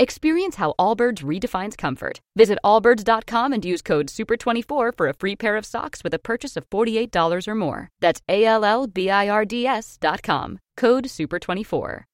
Experience 0.00 0.56
how 0.56 0.72
Allbirds 0.78 1.22
redefines 1.22 1.76
comfort. 1.76 2.20
Visit 2.34 2.58
allbirds.com 2.64 3.52
and 3.52 3.62
use 3.62 3.82
code 3.82 4.06
SUPER24 4.06 4.96
for 4.96 5.08
a 5.08 5.12
free 5.12 5.36
pair 5.36 5.58
of 5.58 5.66
socks 5.66 6.02
with 6.02 6.14
a 6.14 6.18
purchase 6.18 6.56
of 6.56 6.64
$48 6.70 7.46
or 7.46 7.54
more. 7.54 7.90
That's 8.00 8.22
A 8.26 8.46
L 8.46 8.64
L 8.64 8.86
B 8.86 9.10
I 9.10 9.28
R 9.28 9.44
D 9.44 9.66
S.com. 9.66 10.58
Code 10.78 11.04
SUPER24. 11.04 12.04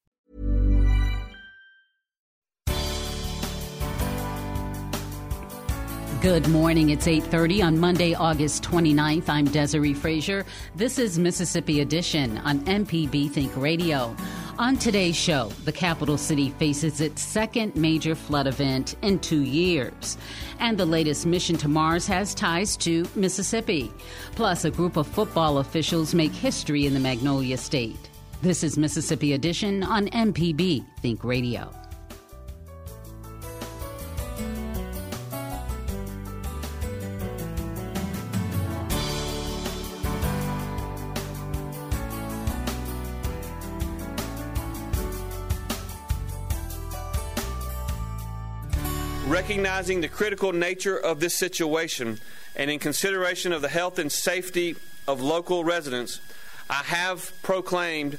Good 6.23 6.49
morning. 6.49 6.91
It's 6.91 7.07
8:30 7.07 7.63
on 7.63 7.79
Monday, 7.79 8.15
August 8.15 8.65
29th. 8.65 9.29
I'm 9.29 9.47
Desare 9.47 9.95
Frazier. 9.95 10.45
This 10.75 10.99
is 10.99 11.21
Mississippi 11.21 11.83
Edition 11.83 12.39
on 12.39 12.61
MPB 12.63 13.31
Think 13.31 13.57
Radio. 13.57 14.17
On 14.59 14.75
today's 14.75 15.17
show, 15.17 15.51
the 15.67 15.73
capital 15.73 16.17
city 16.17 16.49
faces 16.49 17.03
its 17.03 17.21
second 17.21 17.77
major 17.77 18.15
flood 18.15 18.47
event 18.47 18.97
in 19.03 19.19
2 19.19 19.43
years. 19.43 20.17
And 20.61 20.79
the 20.79 20.87
latest 20.87 21.27
mission 21.27 21.59
to 21.59 21.69
Mars 21.69 22.07
has 22.07 22.35
ties 22.35 22.75
to 22.79 23.07
Mississippi. 23.15 23.93
Plus, 24.35 24.65
a 24.65 24.71
group 24.71 24.97
of 24.97 25.07
football 25.07 25.59
officials 25.59 26.15
make 26.15 26.33
history 26.33 26.87
in 26.87 26.95
the 26.95 27.01
Magnolia 27.01 27.59
State. 27.59 28.09
This 28.41 28.65
is 28.65 28.79
Mississippi 28.79 29.35
Edition 29.35 29.83
on 29.83 30.09
MPB 30.09 30.87
Think 31.03 31.23
Radio. 31.23 31.71
Recognizing 49.27 50.03
the 50.03 50.09
critical 50.09 50.53
nature 50.53 50.97
of 50.97 51.19
this 51.19 51.35
situation 51.35 52.21
and 52.55 52.71
in 52.71 52.79
consideration 52.79 53.53
of 53.53 53.61
the 53.61 53.69
health 53.69 53.99
and 53.99 54.11
safety 54.11 54.77
of 55.09 55.21
local 55.21 55.65
residents, 55.65 56.21
I 56.71 56.85
have 56.85 57.33
proclaimed 57.43 58.19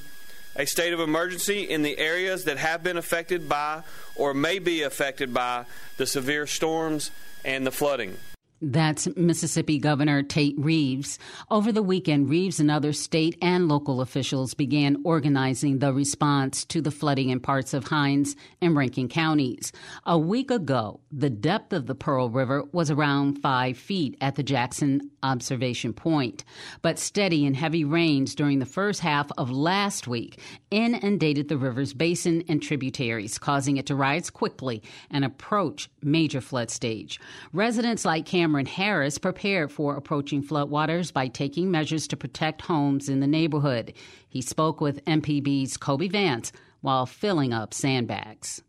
a 0.58 0.66
state 0.66 0.92
of 0.92 1.00
emergency 1.00 1.62
in 1.62 1.82
the 1.82 1.98
areas 1.98 2.44
that 2.44 2.58
have 2.58 2.84
been 2.84 2.98
affected 2.98 3.48
by 3.48 3.84
or 4.16 4.34
may 4.34 4.60
be 4.60 4.82
affected 4.82 5.34
by 5.34 5.64
the 5.96 6.06
severe 6.06 6.46
storms 6.46 7.10
and 7.46 7.66
the 7.66 7.72
flooding. 7.72 8.18
That's 8.60 9.08
Mississippi 9.16 9.78
Governor 9.78 10.24
Tate 10.24 10.56
Reeves. 10.58 11.20
Over 11.52 11.72
the 11.72 11.84
weekend, 11.84 12.28
Reeves 12.28 12.60
and 12.60 12.72
other 12.72 12.92
state 12.92 13.38
and 13.40 13.68
local 13.68 14.02
officials 14.02 14.56
began 14.56 14.98
organizing 15.04 15.78
the 15.78 15.94
response 15.94 16.66
to 16.66 16.82
the 16.82 16.90
flooding 16.90 17.30
in 17.30 17.40
parts 17.40 17.76
of 17.76 17.86
Hinds 17.86 18.36
and 18.60 18.76
Rankin 18.76 19.10
counties. 19.10 19.72
A 20.08 20.18
week 20.18 20.50
ago, 20.50 21.02
the 21.12 21.30
depth 21.30 21.72
of 21.72 21.86
the 21.86 21.94
Pearl 21.94 22.32
River 22.32 22.64
was 22.72 22.90
around 22.90 23.38
five 23.44 23.78
feet 23.78 24.18
at 24.22 24.34
the 24.34 24.44
Jackson 24.44 25.12
observation 25.22 25.94
point. 25.94 26.44
But 26.82 26.98
steady 26.98 27.46
and 27.46 27.56
heavy 27.56 27.84
rains 27.84 28.34
during 28.34 28.58
the 28.58 28.66
first 28.66 29.02
half 29.02 29.30
of 29.38 29.52
last 29.52 30.08
week 30.08 30.40
inundated 30.72 31.48
the 31.48 31.58
river's 31.58 31.94
basin 31.94 32.44
and 32.50 32.60
tributaries, 32.60 33.38
causing 33.38 33.78
it 33.78 33.86
to 33.86 33.96
rise 33.96 34.32
quickly 34.32 34.82
and 35.12 35.24
approach 35.24 35.92
major 36.02 36.42
flood 36.42 36.72
stage. 36.72 37.20
Residents 37.54 38.04
like 38.04 38.26
Cameron 38.26 38.47
Harris 38.68 39.18
prepared 39.18 39.72
for 39.72 39.96
approaching 39.96 40.44
floodwaters 40.44 41.12
by 41.12 41.28
taking 41.28 41.72
measures 41.72 42.08
to 42.08 42.18
protect 42.18 42.62
homes 42.62 43.10
in 43.10 43.20
the 43.20 43.28
neighborhood. 43.28 43.94
He 44.28 44.42
spoke 44.42 44.82
with 44.82 45.04
MPB's 45.06 45.78
Kobe 45.78 46.08
Vance 46.08 46.52
while 46.82 47.06
filling 47.06 47.54
up 47.54 47.74
sandbags. 47.74 48.62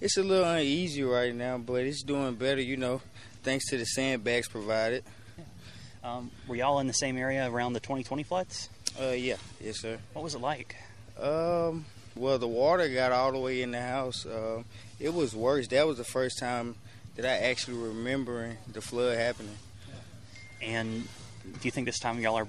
It's 0.00 0.16
a 0.16 0.22
little 0.22 0.48
uneasy 0.48 1.02
right 1.02 1.34
now, 1.34 1.58
but 1.58 1.82
it's 1.82 2.02
doing 2.02 2.34
better, 2.34 2.60
you 2.60 2.76
know, 2.76 3.00
thanks 3.42 3.68
to 3.70 3.78
the 3.78 3.84
sandbags 3.84 4.48
provided. 4.48 5.04
Um, 6.04 6.30
were 6.46 6.56
y'all 6.56 6.78
in 6.78 6.86
the 6.86 6.92
same 6.92 7.16
area 7.16 7.50
around 7.50 7.72
the 7.72 7.80
2020 7.80 8.22
floods? 8.22 8.68
Uh, 9.00 9.08
yeah, 9.10 9.36
yes, 9.60 9.80
sir. 9.80 9.98
What 10.12 10.22
was 10.22 10.34
it 10.34 10.40
like? 10.40 10.76
Um, 11.20 11.84
well, 12.14 12.38
the 12.38 12.48
water 12.48 12.88
got 12.88 13.12
all 13.12 13.32
the 13.32 13.38
way 13.38 13.62
in 13.62 13.72
the 13.72 13.82
house. 13.82 14.24
Uh, 14.24 14.62
it 15.00 15.12
was 15.12 15.34
worse. 15.34 15.68
That 15.68 15.86
was 15.86 15.98
the 15.98 16.04
first 16.04 16.38
time 16.38 16.76
that 17.18 17.26
I 17.26 17.46
actually 17.50 17.76
remembering 17.78 18.56
the 18.72 18.80
flood 18.80 19.18
happening. 19.18 19.56
And 20.62 21.02
do 21.44 21.58
you 21.62 21.70
think 21.72 21.86
this 21.86 21.98
time 21.98 22.20
y'all 22.20 22.36
are 22.36 22.46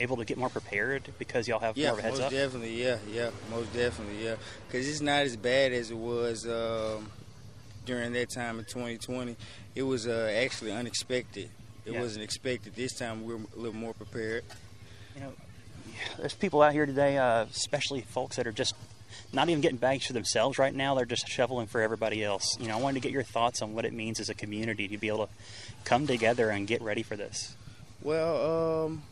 able 0.00 0.16
to 0.16 0.24
get 0.24 0.36
more 0.38 0.48
prepared 0.48 1.04
because 1.20 1.46
y'all 1.46 1.60
have 1.60 1.76
yeah, 1.76 1.90
more 1.90 1.92
of 1.94 1.98
a 2.00 2.02
heads 2.02 2.18
most 2.18 2.26
up? 2.26 2.30
definitely, 2.32 2.82
yeah, 2.82 2.98
yeah, 3.12 3.30
most 3.48 3.72
definitely, 3.72 4.24
yeah. 4.24 4.34
Because 4.66 4.88
it's 4.88 5.00
not 5.00 5.20
as 5.22 5.36
bad 5.36 5.72
as 5.72 5.92
it 5.92 5.96
was 5.96 6.44
um, 6.48 7.08
during 7.86 8.12
that 8.14 8.30
time 8.30 8.58
in 8.58 8.64
2020. 8.64 9.36
It 9.76 9.82
was 9.84 10.08
uh, 10.08 10.32
actually 10.36 10.72
unexpected. 10.72 11.48
It 11.86 11.92
Yeah. 11.92 12.00
wasn't 12.00 12.24
expected. 12.24 12.74
This 12.74 12.94
time 12.98 13.24
we 13.24 13.34
we're 13.34 13.40
a 13.54 13.56
little 13.56 13.76
more 13.76 13.94
prepared. 13.94 14.42
You 15.14 15.20
know, 15.20 15.32
there's 16.18 16.34
people 16.34 16.60
out 16.62 16.72
here 16.72 16.86
today, 16.86 17.18
uh, 17.18 17.44
especially 17.44 18.00
folks 18.00 18.34
that 18.36 18.48
are 18.48 18.52
just 18.52 18.74
not 19.32 19.48
even 19.48 19.60
getting 19.60 19.78
bags 19.78 20.06
for 20.06 20.12
themselves 20.12 20.58
right 20.58 20.74
now. 20.74 20.94
They're 20.94 21.04
just 21.04 21.28
shoveling 21.28 21.66
for 21.66 21.80
everybody 21.80 22.22
else. 22.22 22.56
You 22.60 22.68
know, 22.68 22.76
I 22.76 22.80
wanted 22.80 22.94
to 22.94 23.00
get 23.00 23.12
your 23.12 23.22
thoughts 23.22 23.62
on 23.62 23.74
what 23.74 23.84
it 23.84 23.92
means 23.92 24.20
as 24.20 24.28
a 24.28 24.34
community 24.34 24.88
to 24.88 24.98
be 24.98 25.08
able 25.08 25.26
to 25.26 25.32
come 25.84 26.06
together 26.06 26.50
and 26.50 26.66
get 26.66 26.82
ready 26.82 27.02
for 27.02 27.16
this. 27.16 27.54
Well, 28.02 28.84
um, 28.86 29.02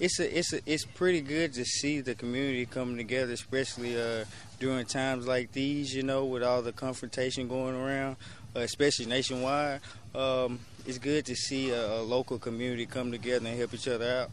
it's 0.00 0.18
a, 0.18 0.38
it's 0.38 0.52
a, 0.52 0.60
it's 0.66 0.84
pretty 0.84 1.20
good 1.20 1.54
to 1.54 1.64
see 1.64 2.00
the 2.00 2.14
community 2.14 2.66
coming 2.66 2.96
together, 2.96 3.32
especially 3.32 4.00
uh, 4.00 4.24
during 4.58 4.86
times 4.86 5.26
like 5.26 5.52
these. 5.52 5.94
You 5.94 6.02
know, 6.02 6.24
with 6.24 6.42
all 6.42 6.62
the 6.62 6.72
confrontation 6.72 7.48
going 7.48 7.76
around, 7.76 8.16
uh, 8.56 8.60
especially 8.60 9.06
nationwide. 9.06 9.80
Um, 10.14 10.60
it's 10.86 10.98
good 10.98 11.24
to 11.26 11.34
see 11.34 11.70
a, 11.70 12.00
a 12.00 12.02
local 12.02 12.38
community 12.38 12.86
come 12.86 13.10
together 13.10 13.46
and 13.46 13.58
help 13.58 13.74
each 13.74 13.88
other 13.88 14.10
out. 14.10 14.30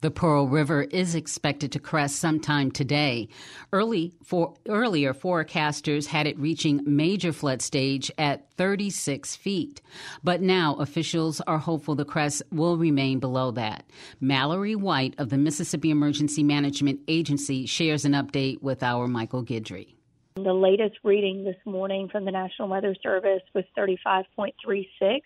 The 0.00 0.12
Pearl 0.12 0.46
River 0.46 0.82
is 0.82 1.16
expected 1.16 1.72
to 1.72 1.80
crest 1.80 2.20
sometime 2.20 2.70
today. 2.70 3.26
Early 3.72 4.14
for, 4.22 4.54
earlier, 4.68 5.12
forecasters 5.12 6.06
had 6.06 6.28
it 6.28 6.38
reaching 6.38 6.80
major 6.86 7.32
flood 7.32 7.60
stage 7.62 8.08
at 8.16 8.48
36 8.52 9.34
feet. 9.34 9.82
But 10.22 10.40
now 10.40 10.76
officials 10.76 11.40
are 11.48 11.58
hopeful 11.58 11.96
the 11.96 12.04
crest 12.04 12.44
will 12.52 12.76
remain 12.76 13.18
below 13.18 13.50
that. 13.50 13.90
Mallory 14.20 14.76
White 14.76 15.16
of 15.18 15.30
the 15.30 15.36
Mississippi 15.36 15.90
Emergency 15.90 16.44
Management 16.44 17.00
Agency 17.08 17.66
shares 17.66 18.04
an 18.04 18.12
update 18.12 18.62
with 18.62 18.84
our 18.84 19.08
Michael 19.08 19.44
Guidry. 19.44 19.96
The 20.36 20.54
latest 20.54 20.98
reading 21.02 21.42
this 21.42 21.56
morning 21.64 22.08
from 22.08 22.24
the 22.24 22.30
National 22.30 22.68
Weather 22.68 22.94
Service 23.02 23.42
was 23.52 23.64
35.36. 23.76 25.22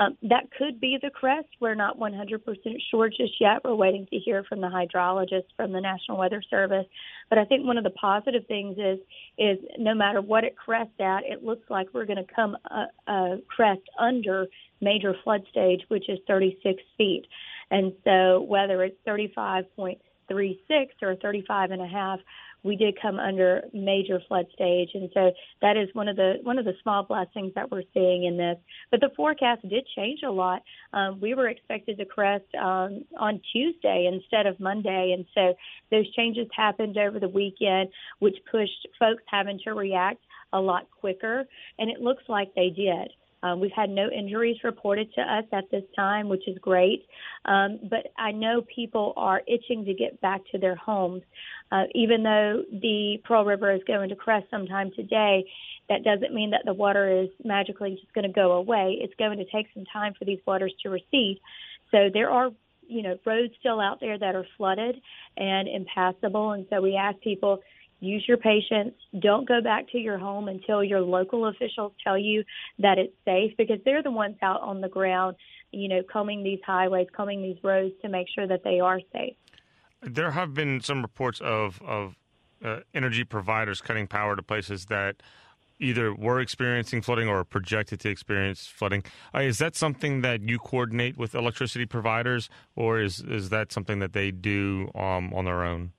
Um, 0.00 0.16
that 0.22 0.50
could 0.56 0.80
be 0.80 0.98
the 1.00 1.10
crest. 1.10 1.48
We're 1.60 1.74
not 1.74 1.98
100% 1.98 2.40
sure 2.90 3.10
just 3.10 3.34
yet. 3.38 3.62
We're 3.62 3.74
waiting 3.74 4.06
to 4.10 4.16
hear 4.16 4.42
from 4.44 4.62
the 4.62 4.68
hydrologist 4.68 5.44
from 5.56 5.72
the 5.72 5.80
National 5.80 6.16
Weather 6.16 6.42
Service. 6.48 6.86
But 7.28 7.38
I 7.38 7.44
think 7.44 7.66
one 7.66 7.76
of 7.76 7.84
the 7.84 7.90
positive 7.90 8.46
things 8.46 8.78
is 8.78 8.98
is 9.36 9.58
no 9.78 9.94
matter 9.94 10.22
what 10.22 10.42
it 10.42 10.56
crests 10.56 10.98
at, 11.00 11.24
it 11.24 11.44
looks 11.44 11.68
like 11.68 11.88
we're 11.92 12.06
going 12.06 12.24
to 12.24 12.34
come 12.34 12.56
a, 12.70 13.12
a 13.12 13.38
crest 13.54 13.82
under 13.98 14.46
major 14.80 15.14
flood 15.22 15.42
stage, 15.50 15.82
which 15.88 16.08
is 16.08 16.18
36 16.26 16.82
feet. 16.96 17.26
And 17.70 17.92
so 18.02 18.40
whether 18.40 18.82
it's 18.82 18.96
35.36 19.06 19.98
or 21.02 21.16
35 21.16 21.70
and 21.72 21.82
a 21.82 21.86
half, 21.86 22.20
we 22.62 22.76
did 22.76 23.00
come 23.00 23.18
under 23.18 23.62
major 23.72 24.20
flood 24.28 24.46
stage, 24.54 24.90
and 24.94 25.10
so 25.14 25.32
that 25.62 25.76
is 25.76 25.88
one 25.92 26.08
of 26.08 26.16
the 26.16 26.34
one 26.42 26.58
of 26.58 26.64
the 26.64 26.74
small 26.82 27.02
blessings 27.02 27.52
that 27.54 27.70
we're 27.70 27.82
seeing 27.94 28.24
in 28.24 28.36
this. 28.36 28.56
But 28.90 29.00
the 29.00 29.10
forecast 29.16 29.62
did 29.68 29.86
change 29.96 30.20
a 30.26 30.30
lot. 30.30 30.62
Um, 30.92 31.20
we 31.20 31.34
were 31.34 31.48
expected 31.48 31.98
to 31.98 32.04
crest 32.04 32.44
um, 32.54 33.04
on 33.18 33.40
Tuesday 33.52 34.10
instead 34.12 34.46
of 34.46 34.60
Monday, 34.60 35.14
and 35.16 35.24
so 35.34 35.54
those 35.90 36.10
changes 36.14 36.46
happened 36.56 36.98
over 36.98 37.18
the 37.18 37.28
weekend, 37.28 37.88
which 38.18 38.36
pushed 38.50 38.88
folks 38.98 39.22
having 39.26 39.58
to 39.64 39.72
react 39.72 40.20
a 40.52 40.60
lot 40.60 40.88
quicker, 41.00 41.46
and 41.78 41.90
it 41.90 42.00
looks 42.00 42.24
like 42.28 42.54
they 42.54 42.70
did. 42.70 43.10
Um, 43.42 43.60
we've 43.60 43.72
had 43.74 43.90
no 43.90 44.10
injuries 44.10 44.58
reported 44.64 45.12
to 45.14 45.22
us 45.22 45.44
at 45.52 45.70
this 45.70 45.84
time, 45.96 46.28
which 46.28 46.46
is 46.46 46.58
great. 46.58 47.06
Um, 47.44 47.80
but 47.88 48.08
I 48.18 48.32
know 48.32 48.62
people 48.74 49.14
are 49.16 49.42
itching 49.46 49.84
to 49.86 49.94
get 49.94 50.20
back 50.20 50.40
to 50.52 50.58
their 50.58 50.76
homes. 50.76 51.22
Uh, 51.72 51.84
even 51.94 52.22
though 52.22 52.62
the 52.70 53.18
Pearl 53.24 53.44
River 53.44 53.72
is 53.72 53.80
going 53.86 54.08
to 54.08 54.16
crest 54.16 54.46
sometime 54.50 54.90
today, 54.94 55.44
that 55.88 56.04
doesn't 56.04 56.34
mean 56.34 56.50
that 56.50 56.62
the 56.64 56.74
water 56.74 57.22
is 57.22 57.28
magically 57.44 57.98
just 58.00 58.12
going 58.12 58.26
to 58.26 58.32
go 58.32 58.52
away. 58.52 58.98
It's 59.00 59.14
going 59.18 59.38
to 59.38 59.44
take 59.44 59.66
some 59.74 59.84
time 59.92 60.14
for 60.18 60.24
these 60.24 60.40
waters 60.46 60.72
to 60.82 60.90
recede. 60.90 61.40
So 61.90 62.10
there 62.12 62.30
are, 62.30 62.50
you 62.86 63.02
know, 63.02 63.18
roads 63.24 63.52
still 63.58 63.80
out 63.80 64.00
there 64.00 64.18
that 64.18 64.34
are 64.34 64.46
flooded 64.56 65.00
and 65.36 65.68
impassable. 65.68 66.52
And 66.52 66.66
so 66.70 66.80
we 66.80 66.96
ask 66.96 67.20
people 67.20 67.60
use 68.00 68.24
your 68.26 68.36
patience. 68.36 68.94
Don't 69.20 69.46
go 69.46 69.60
back 69.60 69.88
to 69.92 69.98
your 69.98 70.18
home 70.18 70.48
until 70.48 70.82
your 70.82 71.00
local 71.00 71.46
officials 71.46 71.92
tell 72.02 72.18
you 72.18 72.42
that 72.78 72.98
it's 72.98 73.14
safe 73.24 73.56
because 73.56 73.78
they're 73.84 74.02
the 74.02 74.10
ones 74.10 74.36
out 74.42 74.60
on 74.62 74.80
the 74.80 74.88
ground, 74.88 75.36
you 75.70 75.88
know, 75.88 76.02
combing 76.10 76.42
these 76.42 76.60
highways, 76.66 77.06
combing 77.14 77.42
these 77.42 77.58
roads 77.62 77.94
to 78.02 78.08
make 78.08 78.26
sure 78.34 78.46
that 78.46 78.64
they 78.64 78.80
are 78.80 79.00
safe. 79.12 79.34
There 80.02 80.30
have 80.30 80.54
been 80.54 80.80
some 80.80 81.02
reports 81.02 81.40
of 81.40 81.80
of 81.82 82.16
uh, 82.64 82.80
energy 82.94 83.24
providers 83.24 83.80
cutting 83.80 84.06
power 84.06 84.36
to 84.36 84.42
places 84.42 84.86
that 84.86 85.22
either 85.78 86.14
were 86.14 86.40
experiencing 86.40 87.00
flooding 87.00 87.28
or 87.28 87.42
projected 87.44 88.00
to 88.00 88.08
experience 88.08 88.66
flooding. 88.66 89.02
Uh, 89.34 89.40
is 89.40 89.58
that 89.58 89.74
something 89.74 90.20
that 90.20 90.42
you 90.42 90.58
coordinate 90.58 91.16
with 91.16 91.34
electricity 91.34 91.86
providers, 91.86 92.48
or 92.76 93.00
is 93.00 93.20
is 93.20 93.48
that 93.50 93.72
something 93.72 93.98
that 93.98 94.12
they 94.12 94.30
do 94.30 94.90
um, 94.94 95.32
on 95.34 95.44
their 95.44 95.64
own? 95.64 95.92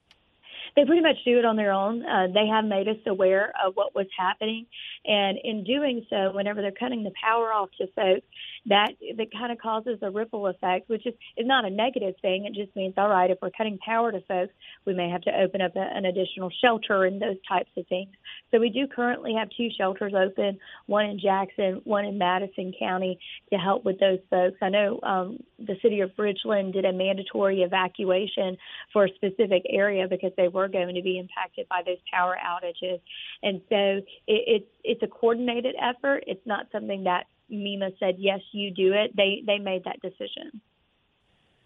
They 0.75 0.85
pretty 0.85 1.01
much 1.01 1.18
do 1.25 1.38
it 1.39 1.45
on 1.45 1.56
their 1.56 1.71
own. 1.71 2.06
Uh, 2.06 2.27
they 2.33 2.47
have 2.47 2.65
made 2.65 2.88
us 2.88 2.97
aware 3.07 3.51
of 3.63 3.75
what 3.75 3.94
was 3.94 4.07
happening, 4.18 4.65
and 5.06 5.38
in 5.44 5.63
doing 5.63 6.06
so, 6.09 6.31
whenever 6.33 6.62
they're 6.62 6.71
cutting 6.71 7.03
the 7.03 7.12
power 7.21 7.51
off 7.51 7.69
to 7.77 7.88
folks, 7.88 8.25
that 8.68 8.91
that 9.18 9.31
kind 9.31 9.51
of 9.51 9.57
causes 9.57 10.00
a 10.01 10.12
ripple 10.12 10.47
effect, 10.47 10.89
which 10.89 11.06
is 11.06 11.13
is 11.38 11.47
not 11.47 11.65
a 11.65 11.69
negative 11.69 12.15
thing. 12.21 12.45
It 12.45 12.53
just 12.53 12.75
means, 12.75 12.94
all 12.97 13.09
right, 13.09 13.31
if 13.31 13.39
we're 13.41 13.51
cutting 13.51 13.79
power 13.85 14.12
to 14.12 14.21
folks, 14.21 14.53
we 14.85 14.94
may 14.94 15.09
have 15.09 15.21
to 15.23 15.31
open 15.31 15.62
up 15.62 15.75
a, 15.75 15.79
an 15.79 16.06
additional 16.06 16.51
shelter 16.62 17.06
and 17.06 17.21
those 17.21 17.38
types 17.47 17.71
of 17.77 17.88
things. 17.88 18.12
So 18.51 18.59
we 18.59 18.69
do 18.69 18.88
currently 18.88 19.33
have 19.38 19.50
two 19.57 19.69
shelters 19.77 20.13
open, 20.13 20.59
one 20.85 21.06
in 21.06 21.19
Jackson, 21.19 21.81
one 21.83 22.06
in 22.06 22.17
Madison 22.17 22.74
County, 22.77 23.19
to 23.51 23.57
help 23.57 23.83
with 23.83 24.00
those 24.00 24.19
folks. 24.29 24.57
I 24.62 24.69
know 24.69 25.00
um, 25.03 25.39
the 25.59 25.75
city 25.81 26.01
of 26.01 26.12
Ridgeland 26.17 26.74
did 26.74 26.85
a 26.85 26.94
mandatory 26.94 27.62
evacuation 27.62 28.57
for 28.94 29.06
a 29.06 29.09
specific 29.15 29.63
area 29.69 30.07
because 30.07 30.31
they 30.38 30.47
were 30.47 30.61
going 30.68 30.96
to 30.96 31.02
be 31.02 31.18
impacted 31.18 31.68
by 31.69 31.81
those 31.86 31.98
power 32.12 32.38
outages, 32.44 33.00
and 33.44 33.62
so 33.69 33.75
it, 33.75 34.04
it's 34.28 34.72
it's 34.84 35.04
a 35.04 35.08
coordinated 35.08 35.75
effort. 35.81 36.24
It's 36.28 36.46
not 36.46 36.68
something 36.72 37.04
that 37.06 37.25
MEMA 37.52 37.92
said, 38.00 38.16
yes, 38.18 38.40
you 38.52 38.72
do 38.72 38.94
it. 38.94 39.16
They 39.16 39.44
they 39.46 39.58
made 39.58 39.84
that 39.86 40.00
decision. 40.02 40.62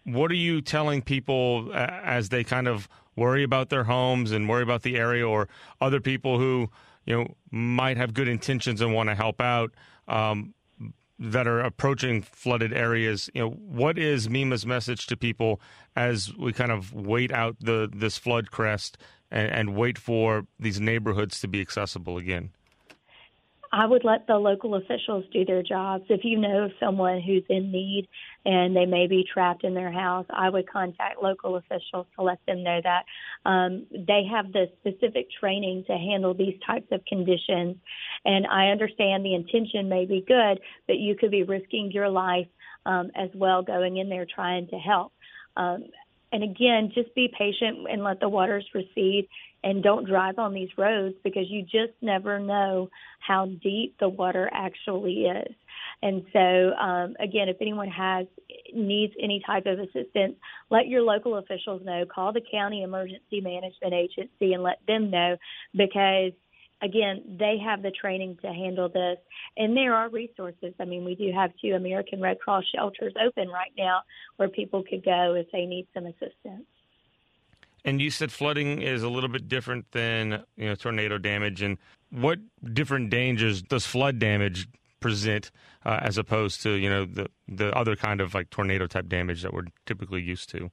What 0.04 0.30
are 0.30 0.34
you 0.34 0.60
telling 0.60 1.02
people 1.02 1.72
as 1.74 2.28
they 2.28 2.44
kind 2.44 2.68
of 2.68 2.88
worry 3.16 3.42
about 3.42 3.70
their 3.70 3.84
homes 3.84 4.30
and 4.32 4.48
worry 4.48 4.62
about 4.62 4.82
the 4.82 4.96
area, 4.96 5.26
or 5.26 5.48
other 5.80 6.00
people 6.00 6.38
who 6.38 6.70
you 7.04 7.16
know 7.16 7.34
might 7.50 7.96
have 7.96 8.14
good 8.14 8.28
intentions 8.28 8.80
and 8.80 8.94
want 8.94 9.08
to 9.08 9.14
help 9.14 9.40
out? 9.40 9.72
Um, 10.08 10.54
that 11.18 11.46
are 11.46 11.60
approaching 11.60 12.22
flooded 12.22 12.72
areas. 12.72 13.30
You 13.34 13.42
know, 13.42 13.50
what 13.50 13.98
is 13.98 14.28
MEMA's 14.28 14.66
message 14.66 15.06
to 15.06 15.16
people 15.16 15.60
as 15.94 16.34
we 16.36 16.52
kind 16.52 16.70
of 16.70 16.92
wait 16.92 17.32
out 17.32 17.56
the 17.60 17.90
this 17.92 18.18
flood 18.18 18.50
crest 18.50 18.98
and, 19.30 19.50
and 19.50 19.76
wait 19.76 19.98
for 19.98 20.46
these 20.58 20.80
neighborhoods 20.80 21.40
to 21.40 21.48
be 21.48 21.60
accessible 21.60 22.18
again? 22.18 22.50
I 23.76 23.84
would 23.84 24.04
let 24.04 24.26
the 24.26 24.38
local 24.38 24.76
officials 24.76 25.26
do 25.34 25.44
their 25.44 25.62
jobs. 25.62 26.04
If 26.08 26.24
you 26.24 26.38
know 26.38 26.70
someone 26.80 27.20
who's 27.20 27.42
in 27.50 27.70
need 27.70 28.08
and 28.46 28.74
they 28.74 28.86
may 28.86 29.06
be 29.06 29.22
trapped 29.22 29.64
in 29.64 29.74
their 29.74 29.92
house, 29.92 30.24
I 30.30 30.48
would 30.48 30.66
contact 30.66 31.22
local 31.22 31.56
officials 31.56 32.06
to 32.16 32.22
let 32.22 32.38
them 32.46 32.62
know 32.62 32.80
that 32.82 33.04
um, 33.44 33.84
they 33.90 34.22
have 34.32 34.50
the 34.54 34.70
specific 34.80 35.26
training 35.38 35.84
to 35.88 35.92
handle 35.92 36.32
these 36.32 36.58
types 36.66 36.86
of 36.90 37.04
conditions. 37.04 37.76
And 38.24 38.46
I 38.46 38.68
understand 38.68 39.26
the 39.26 39.34
intention 39.34 39.90
may 39.90 40.06
be 40.06 40.24
good, 40.26 40.58
but 40.86 40.96
you 40.96 41.14
could 41.14 41.30
be 41.30 41.42
risking 41.42 41.92
your 41.92 42.08
life 42.08 42.48
um, 42.86 43.10
as 43.14 43.28
well 43.34 43.60
going 43.60 43.98
in 43.98 44.08
there 44.08 44.24
trying 44.34 44.68
to 44.68 44.76
help. 44.76 45.12
Um, 45.58 45.84
and 46.36 46.44
again, 46.44 46.92
just 46.94 47.14
be 47.14 47.32
patient 47.36 47.86
and 47.90 48.04
let 48.04 48.20
the 48.20 48.28
waters 48.28 48.66
recede 48.74 49.26
and 49.64 49.82
don't 49.82 50.06
drive 50.06 50.38
on 50.38 50.52
these 50.52 50.68
roads 50.76 51.14
because 51.24 51.44
you 51.48 51.62
just 51.62 51.94
never 52.02 52.38
know 52.38 52.90
how 53.26 53.46
deep 53.46 53.96
the 54.00 54.08
water 54.10 54.46
actually 54.52 55.22
is. 55.22 55.54
And 56.02 56.26
so, 56.34 56.74
um, 56.74 57.16
again, 57.20 57.48
if 57.48 57.56
anyone 57.62 57.88
has 57.88 58.26
needs 58.74 59.14
any 59.18 59.42
type 59.46 59.64
of 59.64 59.78
assistance, 59.78 60.34
let 60.70 60.88
your 60.88 61.00
local 61.00 61.38
officials 61.38 61.80
know. 61.82 62.04
Call 62.04 62.34
the 62.34 62.42
county 62.52 62.82
emergency 62.82 63.40
management 63.40 63.94
agency 63.94 64.52
and 64.52 64.62
let 64.62 64.80
them 64.86 65.10
know 65.10 65.38
because 65.72 66.32
again, 66.82 67.36
they 67.38 67.56
have 67.64 67.82
the 67.82 67.90
training 67.90 68.38
to 68.42 68.48
handle 68.48 68.88
this. 68.88 69.18
And 69.56 69.76
there 69.76 69.94
are 69.94 70.08
resources. 70.08 70.74
I 70.80 70.84
mean, 70.84 71.04
we 71.04 71.14
do 71.14 71.32
have 71.34 71.50
two 71.60 71.74
American 71.74 72.20
Red 72.20 72.38
Cross 72.40 72.64
shelters 72.74 73.14
open 73.24 73.48
right 73.48 73.72
now 73.76 74.00
where 74.36 74.48
people 74.48 74.82
could 74.82 75.04
go 75.04 75.34
if 75.34 75.50
they 75.52 75.66
need 75.66 75.86
some 75.94 76.06
assistance. 76.06 76.66
And 77.84 78.02
you 78.02 78.10
said 78.10 78.32
flooding 78.32 78.82
is 78.82 79.04
a 79.04 79.08
little 79.08 79.28
bit 79.28 79.48
different 79.48 79.92
than 79.92 80.42
you 80.56 80.68
know 80.68 80.74
tornado 80.74 81.18
damage. 81.18 81.62
And 81.62 81.78
what 82.10 82.40
different 82.72 83.10
dangers 83.10 83.62
does 83.62 83.86
flood 83.86 84.18
damage 84.18 84.66
present 84.98 85.52
uh, 85.84 86.00
as 86.02 86.18
opposed 86.18 86.62
to 86.62 86.70
you 86.70 86.90
know 86.90 87.04
the 87.04 87.28
the 87.46 87.72
other 87.76 87.94
kind 87.94 88.20
of 88.20 88.34
like 88.34 88.50
tornado 88.50 88.88
type 88.88 89.08
damage 89.08 89.42
that 89.42 89.52
we're 89.52 89.66
typically 89.86 90.20
used 90.20 90.48
to? 90.50 90.70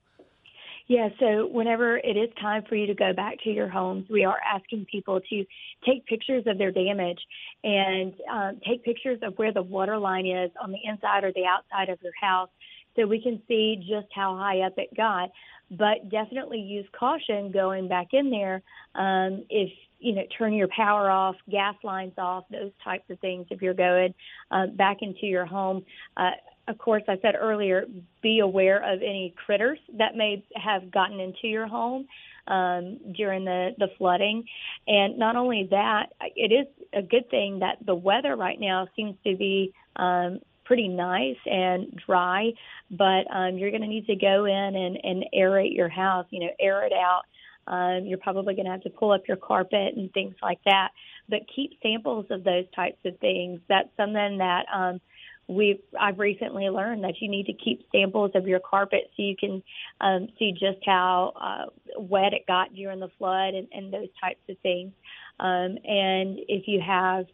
Yeah, 0.88 1.09
so 1.19 1.47
whenever 1.47 1.97
it 1.97 2.18
is 2.18 2.30
time 2.41 2.63
for 2.68 2.75
you 2.75 2.88
to 2.88 2.94
go 2.94 3.13
back 3.13 3.38
to 3.45 3.50
your 3.50 3.69
homes, 3.69 4.06
we 4.09 4.25
are 4.25 4.38
asking 4.53 4.85
people 4.91 5.21
to 5.30 5.45
take 5.85 6.06
pictures 6.06 6.44
of 6.45 6.57
their 6.57 6.71
damage 6.71 7.19
and 7.63 8.13
um, 8.30 8.59
take 8.68 8.83
pictures 8.83 9.19
of 9.24 9.38
where 9.38 9.53
the 9.53 9.62
water 9.62 9.97
line 9.97 10.25
is 10.25 10.51
on 10.62 10.71
the 10.71 10.80
inside 10.83 11.24
or 11.24 11.31
the 11.33 11.45
outside 11.45 11.89
of 11.89 12.00
your 12.01 12.12
house 12.19 12.50
so 12.95 13.07
we 13.07 13.21
can 13.21 13.41
see 13.47 13.77
just 13.77 14.07
how 14.13 14.35
high 14.38 14.59
up 14.59 14.74
it 14.77 14.95
got 14.95 15.30
but 15.77 16.09
definitely 16.09 16.59
use 16.59 16.86
caution 16.97 17.51
going 17.51 17.88
back 17.88 18.07
in 18.13 18.29
there. 18.29 18.62
Um, 18.95 19.45
if 19.50 19.71
you 20.00 20.13
know, 20.13 20.24
turn 20.38 20.53
your 20.53 20.68
power 20.75 21.09
off, 21.09 21.36
gas 21.50 21.75
lines 21.81 22.13
off, 22.18 22.44
those 22.51 22.71
types 22.83 23.09
of 23.09 23.18
things. 23.19 23.47
If 23.50 23.62
you're 23.62 23.74
going 23.74 24.13
uh, 24.51 24.68
back 24.68 24.97
into 25.01 25.25
your 25.25 25.45
home, 25.45 25.86
uh, 26.18 26.31
of 26.68 26.77
course, 26.77 27.04
I 27.07 27.18
said 27.21 27.36
earlier, 27.39 27.86
be 28.21 28.39
aware 28.39 28.77
of 28.77 29.01
any 29.01 29.33
critters 29.45 29.80
that 29.98 30.15
may 30.15 30.44
have 30.56 30.92
gotten 30.92 31.19
into 31.19 31.48
your 31.48 31.68
home 31.68 32.07
um, 32.48 33.00
during 33.15 33.45
the 33.45 33.71
the 33.77 33.88
flooding. 33.98 34.45
And 34.88 35.18
not 35.18 35.36
only 35.36 35.68
that, 35.71 36.07
it 36.36 36.51
is 36.51 36.68
a 36.94 37.01
good 37.01 37.30
thing 37.30 37.60
that 37.60 37.77
the 37.86 37.96
weather 37.96 38.36
right 38.36 38.60
now 38.60 38.88
seems 38.96 39.15
to 39.25 39.36
be 39.36 39.74
um, 39.96 40.39
pretty 40.65 40.88
nice 40.88 41.38
and 41.46 42.00
dry, 42.05 42.51
but 42.89 43.24
um, 43.34 43.58
you're 43.58 43.70
going 43.72 43.82
to 43.82 43.88
need 43.88 44.08
to 44.08 44.15
go 44.15 44.46
in 44.46 44.75
and, 44.75 44.98
and 45.03 45.25
aerate 45.36 45.75
your 45.75 45.89
house, 45.89 46.25
you 46.29 46.39
know, 46.39 46.51
air 46.60 46.86
it 46.86 46.93
out. 46.93 47.24
Um, 47.65 48.05
you're 48.05 48.17
probably 48.17 48.55
going 48.55 48.65
to 48.65 48.72
have 48.72 48.84
to 48.84 48.89
pull 48.89 49.12
up 49.12 49.27
your 49.27 49.38
carpet 49.38 49.96
and 49.96 50.12
things 50.13 50.36
like 50.41 50.60
that. 50.65 50.89
But 51.29 51.41
keep 51.53 51.72
samples 51.82 52.25
of 52.29 52.43
those 52.43 52.65
types 52.75 53.00
of 53.05 53.17
things. 53.20 53.62
That's 53.70 53.89
something 53.96 54.38
that 54.39 54.65
um, 54.74 55.00
we've 55.47 55.79
I've 56.00 56.19
recently 56.19 56.69
learned 56.69 57.03
that 57.03 57.15
you 57.19 57.29
need 57.29 57.45
to 57.47 57.53
keep 57.53 57.85
samples 57.91 58.31
of 58.35 58.47
your 58.47 58.59
carpet 58.59 59.12
so 59.15 59.23
you 59.23 59.35
can 59.38 59.63
um, 60.01 60.27
see 60.39 60.51
just 60.51 60.79
how 60.85 61.33
uh, 61.39 62.00
wet 62.00 62.33
it 62.33 62.45
got 62.47 62.73
during 62.73 63.00
the 63.00 63.09
flood 63.17 63.53
and, 63.53 63.67
and 63.71 63.93
those 63.93 64.09
types 64.21 64.41
of 64.50 64.57
things. 64.59 64.91
Um, 65.39 65.77
and 65.83 66.39
if 66.47 66.67
you 66.67 66.81
have 66.85 67.25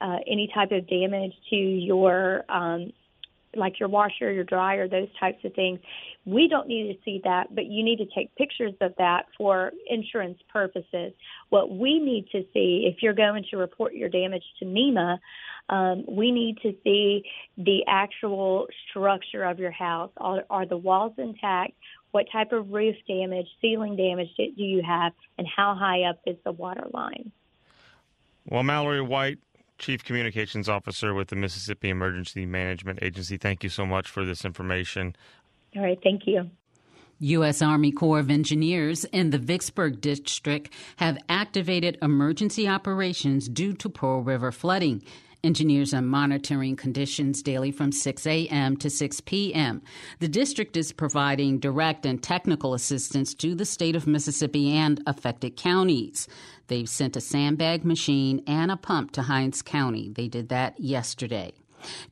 uh, 0.00 0.18
any 0.26 0.50
type 0.54 0.72
of 0.72 0.88
damage 0.88 1.32
to 1.50 1.56
your 1.56 2.44
um, 2.48 2.92
like 3.56 3.80
your 3.80 3.88
washer, 3.88 4.30
your 4.30 4.44
dryer, 4.44 4.88
those 4.88 5.08
types 5.18 5.44
of 5.44 5.54
things. 5.54 5.80
We 6.24 6.48
don't 6.48 6.68
need 6.68 6.92
to 6.92 6.98
see 7.04 7.20
that, 7.24 7.54
but 7.54 7.66
you 7.66 7.84
need 7.84 7.96
to 7.98 8.06
take 8.14 8.34
pictures 8.36 8.74
of 8.80 8.94
that 8.98 9.26
for 9.36 9.72
insurance 9.88 10.38
purposes. 10.52 11.12
What 11.48 11.70
we 11.70 11.98
need 11.98 12.28
to 12.32 12.42
see, 12.52 12.92
if 12.92 13.02
you're 13.02 13.14
going 13.14 13.44
to 13.50 13.56
report 13.56 13.94
your 13.94 14.08
damage 14.08 14.44
to 14.58 14.64
MEMA, 14.64 15.18
um, 15.68 16.04
we 16.08 16.30
need 16.30 16.58
to 16.62 16.74
see 16.84 17.24
the 17.56 17.80
actual 17.88 18.66
structure 18.88 19.44
of 19.44 19.58
your 19.58 19.70
house. 19.70 20.10
Are, 20.18 20.44
are 20.48 20.66
the 20.66 20.76
walls 20.76 21.14
intact? 21.18 21.72
What 22.12 22.26
type 22.32 22.52
of 22.52 22.70
roof 22.70 22.96
damage, 23.06 23.46
ceiling 23.60 23.96
damage 23.96 24.28
do 24.36 24.44
you 24.56 24.82
have, 24.86 25.12
and 25.38 25.46
how 25.46 25.74
high 25.74 26.02
up 26.02 26.20
is 26.26 26.36
the 26.44 26.52
water 26.52 26.86
line? 26.92 27.32
Well, 28.48 28.62
Mallory 28.62 29.02
White, 29.02 29.38
Chief 29.78 30.04
Communications 30.04 30.68
Officer 30.68 31.12
with 31.14 31.28
the 31.28 31.36
Mississippi 31.36 31.90
Emergency 31.90 32.46
Management 32.46 33.00
Agency. 33.02 33.36
Thank 33.36 33.64
you 33.64 33.68
so 33.68 33.84
much 33.84 34.08
for 34.08 34.24
this 34.24 34.44
information. 34.44 35.16
All 35.74 35.82
right, 35.82 35.98
thank 36.02 36.22
you. 36.26 36.50
U.S. 37.18 37.62
Army 37.62 37.92
Corps 37.92 38.18
of 38.18 38.30
Engineers 38.30 39.04
in 39.06 39.30
the 39.30 39.38
Vicksburg 39.38 40.00
District 40.00 40.70
have 40.96 41.18
activated 41.28 41.96
emergency 42.02 42.68
operations 42.68 43.48
due 43.48 43.72
to 43.74 43.88
Pearl 43.88 44.22
River 44.22 44.52
flooding. 44.52 45.02
Engineers 45.44 45.94
are 45.94 46.02
monitoring 46.02 46.76
conditions 46.76 47.42
daily 47.42 47.70
from 47.70 47.92
6 47.92 48.26
a.m. 48.26 48.76
to 48.76 48.90
6 48.90 49.20
p.m. 49.22 49.82
The 50.18 50.28
district 50.28 50.76
is 50.76 50.92
providing 50.92 51.58
direct 51.58 52.06
and 52.06 52.22
technical 52.22 52.74
assistance 52.74 53.34
to 53.34 53.54
the 53.54 53.64
state 53.64 53.96
of 53.96 54.06
Mississippi 54.06 54.72
and 54.72 55.02
affected 55.06 55.56
counties. 55.56 56.28
They've 56.68 56.88
sent 56.88 57.16
a 57.16 57.20
sandbag 57.20 57.84
machine 57.84 58.42
and 58.46 58.70
a 58.70 58.76
pump 58.76 59.12
to 59.12 59.22
Hinds 59.22 59.62
County. 59.62 60.08
They 60.08 60.28
did 60.28 60.48
that 60.48 60.78
yesterday. 60.80 61.52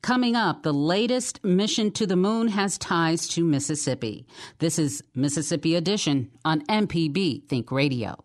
Coming 0.01 0.35
up, 0.35 0.63
the 0.63 0.73
latest 0.73 1.43
mission 1.43 1.91
to 1.91 2.07
the 2.07 2.15
moon 2.15 2.49
has 2.49 2.77
ties 2.77 3.27
to 3.29 3.43
Mississippi. 3.43 4.25
This 4.59 4.79
is 4.79 5.03
Mississippi 5.13 5.75
Edition 5.75 6.31
on 6.43 6.65
MPB 6.67 7.47
Think 7.47 7.71
Radio. 7.71 8.24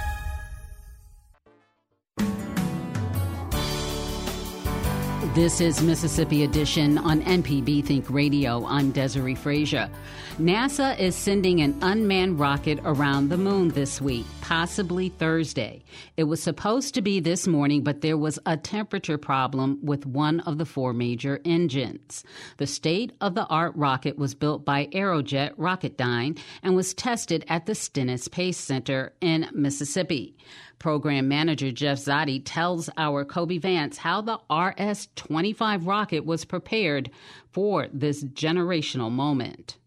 This 5.33 5.61
is 5.61 5.81
Mississippi 5.81 6.43
Edition 6.43 6.97
on 6.97 7.21
MPB 7.21 7.85
Think 7.85 8.09
Radio. 8.09 8.65
I'm 8.65 8.91
Desare 8.91 9.37
Frazier. 9.37 9.89
NASA 10.37 10.99
is 10.99 11.15
sending 11.15 11.61
an 11.61 11.77
unmanned 11.81 12.37
rocket 12.37 12.79
around 12.83 13.29
the 13.29 13.37
moon 13.37 13.69
this 13.69 14.01
week, 14.01 14.25
possibly 14.41 15.07
Thursday. 15.07 15.85
It 16.17 16.25
was 16.25 16.43
supposed 16.43 16.93
to 16.95 17.01
be 17.01 17.21
this 17.21 17.47
morning, 17.47 17.81
but 17.81 18.01
there 18.01 18.17
was 18.17 18.39
a 18.45 18.57
temperature 18.57 19.17
problem 19.17 19.79
with 19.81 20.05
one 20.05 20.41
of 20.41 20.57
the 20.57 20.65
four 20.65 20.91
major 20.91 21.39
engines. 21.45 22.25
The 22.57 22.67
state 22.67 23.13
of 23.21 23.33
the 23.33 23.45
art 23.45 23.73
rocket 23.77 24.17
was 24.17 24.35
built 24.35 24.65
by 24.65 24.87
Aerojet 24.87 25.55
Rocketdyne 25.55 26.39
and 26.61 26.75
was 26.75 26.93
tested 26.93 27.45
at 27.47 27.67
the 27.67 27.75
Stennis 27.75 28.25
Space 28.25 28.57
Center 28.57 29.13
in 29.21 29.47
Mississippi. 29.53 30.35
Program 30.81 31.27
manager 31.27 31.71
Jeff 31.71 31.99
Zotti 31.99 32.41
tells 32.43 32.89
our 32.97 33.23
Kobe 33.23 33.59
Vance 33.59 33.97
how 33.99 34.19
the 34.21 34.39
RS 34.51 35.09
25 35.15 35.85
rocket 35.85 36.25
was 36.25 36.43
prepared 36.43 37.11
for 37.51 37.87
this 37.93 38.23
generational 38.23 39.11
moment. 39.11 39.77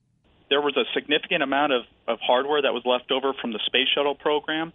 There 0.50 0.60
was 0.60 0.76
a 0.76 0.84
significant 0.94 1.42
amount 1.42 1.72
of, 1.72 1.82
of 2.06 2.20
hardware 2.20 2.62
that 2.62 2.72
was 2.72 2.84
left 2.86 3.10
over 3.10 3.32
from 3.40 3.52
the 3.52 3.58
Space 3.66 3.88
Shuttle 3.92 4.14
program, 4.14 4.72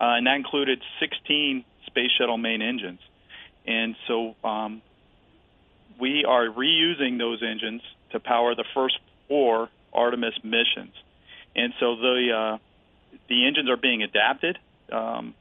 uh, 0.00 0.18
and 0.18 0.26
that 0.26 0.34
included 0.34 0.82
16 0.98 1.64
Space 1.86 2.10
Shuttle 2.18 2.36
main 2.36 2.62
engines. 2.62 2.98
And 3.64 3.94
so 4.08 4.34
um, 4.42 4.82
we 6.00 6.24
are 6.26 6.46
reusing 6.46 7.18
those 7.18 7.44
engines 7.48 7.82
to 8.10 8.18
power 8.18 8.56
the 8.56 8.64
first 8.74 8.98
four 9.28 9.68
Artemis 9.92 10.34
missions. 10.42 10.94
And 11.54 11.72
so 11.78 11.94
the 11.94 12.32
uh, 12.36 12.58
the 13.28 13.46
engines 13.46 13.70
are 13.70 13.76
being 13.76 14.02
adapted. 14.02 14.58
Um, 14.90 15.34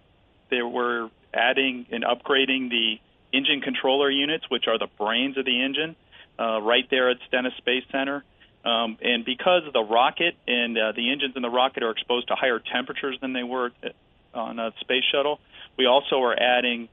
they 0.49 0.61
were 0.61 1.09
adding 1.33 1.85
and 1.91 2.03
upgrading 2.03 2.69
the 2.69 2.99
engine 3.31 3.61
controller 3.61 4.09
units, 4.09 4.49
which 4.49 4.67
are 4.67 4.77
the 4.77 4.87
brains 4.97 5.37
of 5.37 5.45
the 5.45 5.63
engine, 5.63 5.95
uh, 6.39 6.61
right 6.61 6.87
there 6.89 7.09
at 7.09 7.17
Stennis 7.27 7.53
Space 7.57 7.83
Center. 7.91 8.23
Um, 8.65 8.97
and 9.01 9.23
because 9.23 9.63
the 9.71 9.83
rocket 9.83 10.35
and 10.47 10.77
uh, 10.77 10.91
the 10.91 11.11
engines 11.11 11.35
in 11.35 11.41
the 11.41 11.49
rocket 11.49 11.83
are 11.83 11.91
exposed 11.91 12.27
to 12.27 12.35
higher 12.35 12.59
temperatures 12.59 13.17
than 13.21 13.33
they 13.33 13.43
were 13.43 13.71
uh, 13.83 13.89
on 14.37 14.59
a 14.59 14.73
space 14.81 15.03
shuttle, 15.11 15.39
we 15.77 15.85
also 15.85 16.21
are 16.21 16.37
adding 16.37 16.89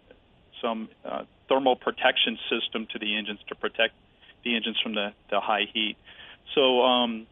some 0.62 0.88
uh, 1.04 1.25
thermal 1.48 1.76
protection 1.76 2.38
system 2.48 2.86
to 2.92 2.98
the 2.98 3.16
engines 3.16 3.40
to 3.48 3.54
protect 3.54 3.94
the 4.44 4.54
engines 4.54 4.78
from 4.82 4.94
the, 4.94 5.12
the 5.30 5.40
high 5.40 5.66
heat. 5.72 5.96
So 6.54 6.82
um, 6.82 7.26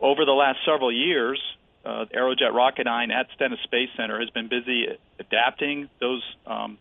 over 0.00 0.24
the 0.24 0.32
last 0.32 0.58
several 0.66 0.92
years, 0.92 1.40
uh, 1.86 2.04
Aerojet 2.06 2.52
Rocketdyne 2.52 3.12
at 3.12 3.28
Stennis 3.34 3.60
Space 3.62 3.90
Center 3.96 4.18
has 4.18 4.30
been 4.30 4.48
busy 4.48 4.86
adapting 5.20 5.88
those 6.00 6.22
um, 6.46 6.78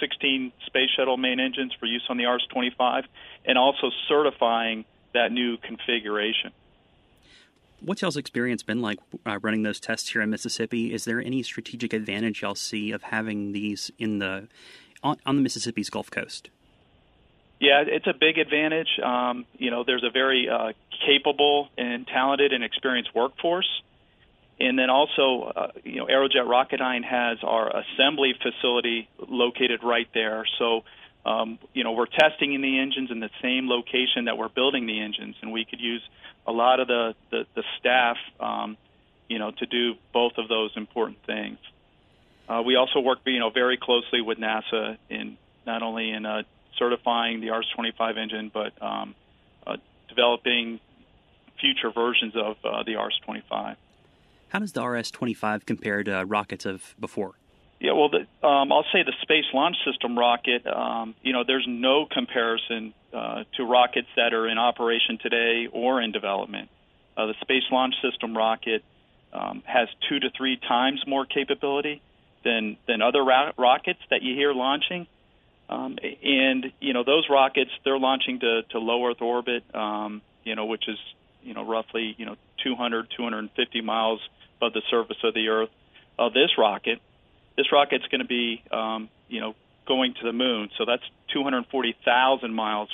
16 0.00 0.52
space 0.66 0.90
shuttle 0.96 1.16
main 1.16 1.40
engines 1.40 1.72
for 1.78 1.86
use 1.86 2.04
on 2.08 2.18
the 2.18 2.26
Rs 2.26 2.46
25 2.52 3.04
and 3.46 3.56
also 3.56 3.90
certifying 4.06 4.84
that 5.14 5.32
new 5.32 5.56
configuration. 5.56 6.52
What's 7.80 8.02
y'all's 8.02 8.16
experience 8.16 8.62
been 8.62 8.82
like 8.82 8.98
uh, 9.24 9.38
running 9.40 9.62
those 9.62 9.80
tests 9.80 10.10
here 10.10 10.20
in 10.20 10.30
Mississippi? 10.30 10.92
Is 10.92 11.04
there 11.04 11.20
any 11.20 11.42
strategic 11.42 11.92
advantage 11.92 12.42
y'all 12.42 12.54
see 12.54 12.90
of 12.90 13.04
having 13.04 13.52
these 13.52 13.90
in 13.98 14.18
the 14.18 14.48
on, 15.02 15.16
on 15.24 15.36
the 15.36 15.42
Mississippi's 15.42 15.88
Gulf 15.88 16.10
Coast? 16.10 16.50
Yeah, 17.60 17.84
it's 17.86 18.06
a 18.06 18.12
big 18.12 18.38
advantage. 18.38 18.88
Um, 19.02 19.46
you 19.56 19.70
know, 19.70 19.84
there's 19.84 20.04
a 20.04 20.10
very 20.10 20.48
uh, 20.48 20.72
capable 21.06 21.68
and 21.78 22.06
talented 22.06 22.52
and 22.52 22.62
experienced 22.62 23.14
workforce 23.14 23.68
and 24.60 24.78
then 24.78 24.90
also, 24.90 25.52
uh, 25.54 25.68
you 25.84 25.96
know, 25.96 26.06
Aerojet 26.06 26.44
Rocketdyne 26.44 27.04
has 27.04 27.38
our 27.42 27.70
assembly 27.70 28.34
facility 28.42 29.08
located 29.28 29.84
right 29.84 30.08
there. 30.12 30.44
So, 30.58 30.82
um, 31.24 31.58
you 31.74 31.84
know, 31.84 31.92
we're 31.92 32.06
testing 32.06 32.54
in 32.54 32.60
the 32.60 32.80
engines 32.80 33.10
in 33.10 33.20
the 33.20 33.30
same 33.40 33.68
location 33.68 34.24
that 34.24 34.36
we're 34.36 34.48
building 34.48 34.86
the 34.86 35.00
engines, 35.00 35.36
and 35.42 35.52
we 35.52 35.64
could 35.64 35.80
use 35.80 36.02
a 36.46 36.52
lot 36.52 36.80
of 36.80 36.88
the 36.88 37.14
the, 37.30 37.46
the 37.54 37.62
staff, 37.78 38.16
um, 38.40 38.76
you 39.28 39.38
know, 39.38 39.52
to 39.52 39.66
do 39.66 39.94
both 40.12 40.32
of 40.38 40.48
those 40.48 40.72
important 40.76 41.18
things. 41.24 41.58
Uh, 42.48 42.62
we 42.64 42.76
also 42.76 43.00
work, 43.00 43.18
you 43.26 43.38
know, 43.38 43.50
very 43.50 43.76
closely 43.76 44.22
with 44.22 44.38
NASA 44.38 44.96
in 45.10 45.36
not 45.66 45.82
only 45.82 46.10
in 46.10 46.24
uh, 46.24 46.42
certifying 46.78 47.40
the 47.40 47.50
RS-25 47.50 48.16
engine, 48.16 48.50
but 48.52 48.72
um, 48.82 49.14
uh, 49.66 49.76
developing 50.08 50.80
future 51.60 51.90
versions 51.90 52.34
of 52.34 52.56
uh, 52.64 52.82
the 52.84 52.94
RS-25. 52.94 53.76
How 54.48 54.58
does 54.58 54.72
the 54.72 54.84
RS 54.84 55.10
25 55.10 55.66
compare 55.66 56.02
to 56.04 56.24
rockets 56.24 56.64
of 56.64 56.94
before? 56.98 57.34
Yeah, 57.80 57.92
well, 57.92 58.08
the, 58.08 58.46
um, 58.46 58.72
I'll 58.72 58.86
say 58.92 59.04
the 59.04 59.12
Space 59.22 59.44
Launch 59.54 59.76
System 59.84 60.18
rocket, 60.18 60.66
um, 60.66 61.14
you 61.22 61.32
know, 61.32 61.44
there's 61.46 61.66
no 61.68 62.06
comparison 62.10 62.92
uh, 63.12 63.44
to 63.56 63.64
rockets 63.64 64.08
that 64.16 64.34
are 64.34 64.48
in 64.48 64.58
operation 64.58 65.18
today 65.22 65.68
or 65.70 66.02
in 66.02 66.10
development. 66.10 66.70
Uh, 67.16 67.26
the 67.26 67.34
Space 67.40 67.62
Launch 67.70 67.94
System 68.02 68.36
rocket 68.36 68.82
um, 69.32 69.62
has 69.64 69.88
two 70.08 70.18
to 70.18 70.30
three 70.36 70.56
times 70.56 71.04
more 71.06 71.24
capability 71.24 72.02
than, 72.44 72.76
than 72.88 73.00
other 73.00 73.22
ra- 73.22 73.52
rockets 73.56 74.00
that 74.10 74.22
you 74.22 74.34
hear 74.34 74.52
launching. 74.52 75.06
Um, 75.68 75.98
and, 76.02 76.72
you 76.80 76.94
know, 76.94 77.04
those 77.04 77.28
rockets, 77.30 77.70
they're 77.84 77.98
launching 77.98 78.40
to, 78.40 78.62
to 78.70 78.78
low 78.78 79.06
Earth 79.06 79.20
orbit, 79.20 79.62
um, 79.74 80.22
you 80.42 80.56
know, 80.56 80.64
which 80.64 80.88
is, 80.88 80.98
you 81.42 81.54
know, 81.54 81.64
roughly, 81.64 82.14
you 82.18 82.26
know, 82.26 82.36
200, 82.62 83.08
250 83.16 83.80
miles 83.80 84.20
above 84.56 84.72
the 84.72 84.82
surface 84.90 85.18
of 85.22 85.34
the 85.34 85.48
Earth. 85.48 85.70
Uh, 86.18 86.28
this 86.30 86.50
rocket, 86.58 87.00
this 87.56 87.70
rocket's 87.72 88.06
going 88.06 88.20
to 88.20 88.26
be, 88.26 88.62
um, 88.72 89.08
you 89.28 89.40
know, 89.40 89.54
going 89.86 90.14
to 90.14 90.24
the 90.24 90.32
moon. 90.32 90.68
So 90.76 90.84
that's 90.84 91.02
240,000 91.32 92.52
miles 92.52 92.88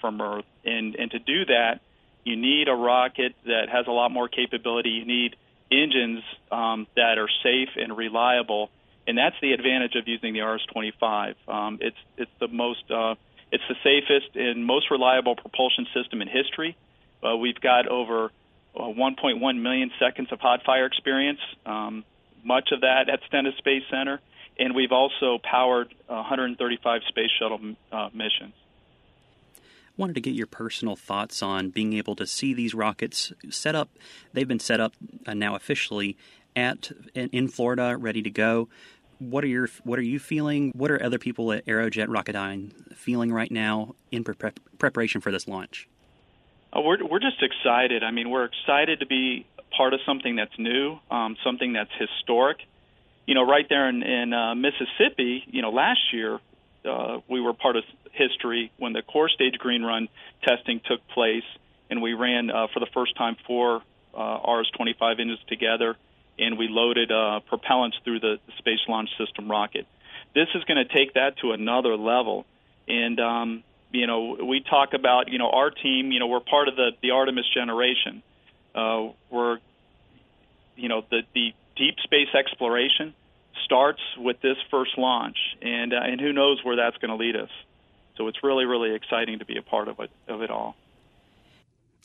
from 0.00 0.20
Earth, 0.20 0.44
and 0.64 0.94
and 0.96 1.10
to 1.12 1.18
do 1.18 1.46
that, 1.46 1.80
you 2.24 2.36
need 2.36 2.68
a 2.68 2.74
rocket 2.74 3.34
that 3.46 3.68
has 3.70 3.86
a 3.86 3.90
lot 3.90 4.10
more 4.10 4.28
capability. 4.28 4.90
You 4.90 5.06
need 5.06 5.36
engines 5.70 6.22
um, 6.50 6.86
that 6.96 7.18
are 7.18 7.28
safe 7.42 7.70
and 7.76 7.96
reliable, 7.96 8.70
and 9.06 9.16
that's 9.16 9.36
the 9.40 9.52
advantage 9.52 9.94
of 9.96 10.06
using 10.06 10.34
the 10.34 10.40
RS-25. 10.40 11.34
Um, 11.48 11.78
it's 11.80 11.96
it's 12.16 12.30
the 12.40 12.48
most 12.48 12.90
uh, 12.90 13.14
it's 13.52 13.64
the 13.68 13.76
safest 13.82 14.36
and 14.36 14.66
most 14.66 14.90
reliable 14.90 15.36
propulsion 15.36 15.86
system 15.94 16.22
in 16.22 16.28
history. 16.28 16.76
Uh, 17.22 17.36
we've 17.36 17.60
got 17.60 17.88
over 17.88 18.30
1.1 18.76 19.60
million 19.60 19.90
seconds 19.98 20.28
of 20.32 20.40
hot 20.40 20.62
fire 20.64 20.86
experience, 20.86 21.40
um, 21.64 22.04
much 22.42 22.70
of 22.72 22.80
that 22.80 23.08
at 23.08 23.20
Stennis 23.26 23.56
Space 23.58 23.82
Center, 23.90 24.20
and 24.58 24.74
we've 24.74 24.92
also 24.92 25.38
powered 25.42 25.94
135 26.06 27.02
space 27.08 27.30
shuttle 27.38 27.60
uh, 27.92 28.10
missions. 28.12 28.54
Wanted 29.96 30.14
to 30.14 30.20
get 30.20 30.34
your 30.34 30.48
personal 30.48 30.96
thoughts 30.96 31.40
on 31.40 31.70
being 31.70 31.92
able 31.92 32.16
to 32.16 32.26
see 32.26 32.52
these 32.52 32.74
rockets 32.74 33.32
set 33.48 33.76
up. 33.76 33.90
They've 34.32 34.48
been 34.48 34.58
set 34.58 34.80
up 34.80 34.94
uh, 35.24 35.34
now 35.34 35.54
officially 35.54 36.16
at 36.56 36.90
in 37.14 37.48
Florida, 37.48 37.96
ready 37.96 38.22
to 38.22 38.30
go. 38.30 38.68
What 39.20 39.44
are 39.44 39.48
your 39.48 39.68
What 39.84 40.00
are 40.00 40.02
you 40.02 40.18
feeling? 40.18 40.72
What 40.74 40.90
are 40.90 41.00
other 41.00 41.18
people 41.18 41.52
at 41.52 41.64
Aerojet 41.66 42.08
Rocketdyne 42.08 42.96
feeling 42.96 43.32
right 43.32 43.50
now 43.50 43.94
in 44.10 44.24
pre- 44.24 44.50
preparation 44.78 45.20
for 45.20 45.30
this 45.30 45.46
launch? 45.46 45.88
Uh, 46.74 46.80
we're 46.80 47.04
we're 47.04 47.20
just 47.20 47.42
excited. 47.42 48.02
I 48.02 48.10
mean, 48.10 48.30
we're 48.30 48.44
excited 48.46 49.00
to 49.00 49.06
be 49.06 49.46
part 49.76 49.94
of 49.94 50.00
something 50.06 50.36
that's 50.36 50.58
new, 50.58 50.98
um, 51.10 51.36
something 51.44 51.72
that's 51.72 51.90
historic. 51.98 52.58
You 53.26 53.34
know, 53.34 53.46
right 53.46 53.66
there 53.68 53.88
in, 53.88 54.02
in 54.02 54.32
uh, 54.32 54.54
Mississippi, 54.54 55.44
you 55.46 55.62
know, 55.62 55.70
last 55.70 56.12
year 56.12 56.40
uh, 56.84 57.18
we 57.28 57.40
were 57.40 57.54
part 57.54 57.76
of 57.76 57.84
history 58.12 58.70
when 58.78 58.92
the 58.92 59.02
core 59.02 59.28
stage 59.28 59.54
green 59.58 59.82
run 59.82 60.08
testing 60.42 60.80
took 60.84 61.06
place, 61.08 61.44
and 61.90 62.02
we 62.02 62.12
ran 62.12 62.50
uh, 62.50 62.66
for 62.72 62.80
the 62.80 62.88
first 62.92 63.16
time 63.16 63.36
four 63.46 63.82
uh, 64.16 64.52
Rs 64.52 64.70
25 64.76 65.20
engines 65.20 65.40
together, 65.48 65.96
and 66.38 66.58
we 66.58 66.68
loaded 66.68 67.10
uh, 67.10 67.40
propellants 67.50 67.94
through 68.04 68.20
the, 68.20 68.38
Space 68.58 68.80
Launch 68.88 69.10
System 69.18 69.50
rocket. 69.50 69.86
This 70.34 70.48
is 70.54 70.64
going 70.64 70.84
to 70.84 70.92
take 70.92 71.14
that 71.14 71.38
to 71.38 71.52
another 71.52 71.96
level, 71.96 72.44
and 72.88 73.18
um, 73.20 73.62
you 73.94 74.06
know 74.06 74.36
we 74.44 74.60
talk 74.60 74.92
about 74.92 75.30
you 75.30 75.38
know 75.38 75.50
our 75.50 75.70
team. 75.70 76.12
You 76.12 76.20
know 76.20 76.26
we're 76.26 76.40
part 76.40 76.68
of 76.68 76.76
the 76.76 76.90
the 77.02 77.12
Artemis 77.12 77.46
generation. 77.54 78.22
Uh, 78.74 79.08
we're 79.30 79.58
you 80.76 80.88
know 80.88 81.02
the 81.10 81.22
the 81.34 81.54
deep 81.76 81.96
space 82.02 82.34
exploration 82.36 83.14
starts 83.64 84.00
with 84.18 84.40
this 84.40 84.56
first 84.70 84.98
launch, 84.98 85.36
and 85.62 85.92
uh, 85.92 86.00
and 86.02 86.20
who 86.20 86.32
knows 86.32 86.60
where 86.64 86.76
that's 86.76 86.96
going 86.98 87.10
to 87.10 87.16
lead 87.16 87.36
us. 87.36 87.50
So 88.16 88.28
it's 88.28 88.42
really 88.42 88.64
really 88.64 88.94
exciting 88.94 89.38
to 89.38 89.44
be 89.44 89.56
a 89.56 89.62
part 89.62 89.88
of 89.88 90.00
it 90.00 90.10
of 90.28 90.42
it 90.42 90.50
all. 90.50 90.76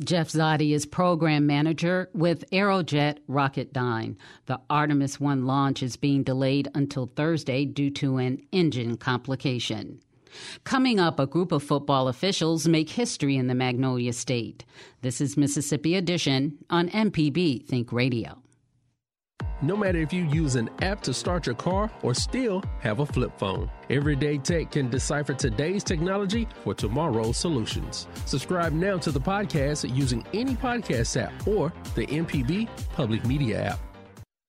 Jeff 0.02 0.30
Zotti 0.30 0.74
is 0.74 0.86
program 0.86 1.46
manager 1.46 2.10
with 2.14 2.50
Aerojet 2.52 3.18
Rocketdyne. 3.30 4.16
The 4.46 4.62
Artemis 4.70 5.20
1 5.20 5.46
launch 5.46 5.84
is 5.84 5.98
being 5.98 6.24
delayed 6.24 6.70
until 6.74 7.08
Thursday 7.08 7.66
due 7.66 7.90
to 7.92 8.16
an 8.16 8.42
engine 8.54 8.96
complication. 8.96 10.00
Coming 10.64 11.00
up, 11.00 11.20
a 11.20 11.28
group 11.28 11.52
of 11.52 11.64
football 11.64 12.08
officials 12.08 12.68
make 12.68 12.90
history 12.90 13.36
in 13.38 13.48
the 13.48 13.56
Magnolia 13.56 14.14
State. 14.14 14.66
This 15.02 15.22
is 15.22 15.38
Mississippi 15.38 15.96
Edition 15.96 16.58
on 16.70 16.90
MPB 16.90 17.66
Think 17.66 17.92
Radio. 17.92 18.42
No 19.62 19.76
matter 19.76 20.00
if 20.00 20.14
you 20.14 20.24
use 20.24 20.56
an 20.56 20.70
app 20.82 21.02
to 21.02 21.14
start 21.14 21.46
your 21.46 21.56
car 21.56 21.92
or 22.02 22.14
still 22.14 22.64
have 22.80 23.02
a 23.02 23.06
flip 23.06 23.38
phone, 23.38 23.70
Everyday 23.90 24.38
Tech 24.38 24.72
can 24.72 24.90
decipher 24.90 25.34
today's 25.34 25.84
technology 25.84 26.48
for 26.64 26.74
tomorrow's 26.74 27.36
solutions. 27.36 28.08
Subscribe 28.26 28.72
now 28.72 28.98
to 29.00 29.12
the 29.12 29.20
podcast 29.20 29.94
using 29.94 30.26
any 30.34 30.56
podcast 30.56 31.22
app 31.22 31.46
or 31.46 31.74
the 31.96 32.08
MPB 32.08 32.70
Public 32.94 33.26
Media 33.26 33.72
app. 33.72 33.89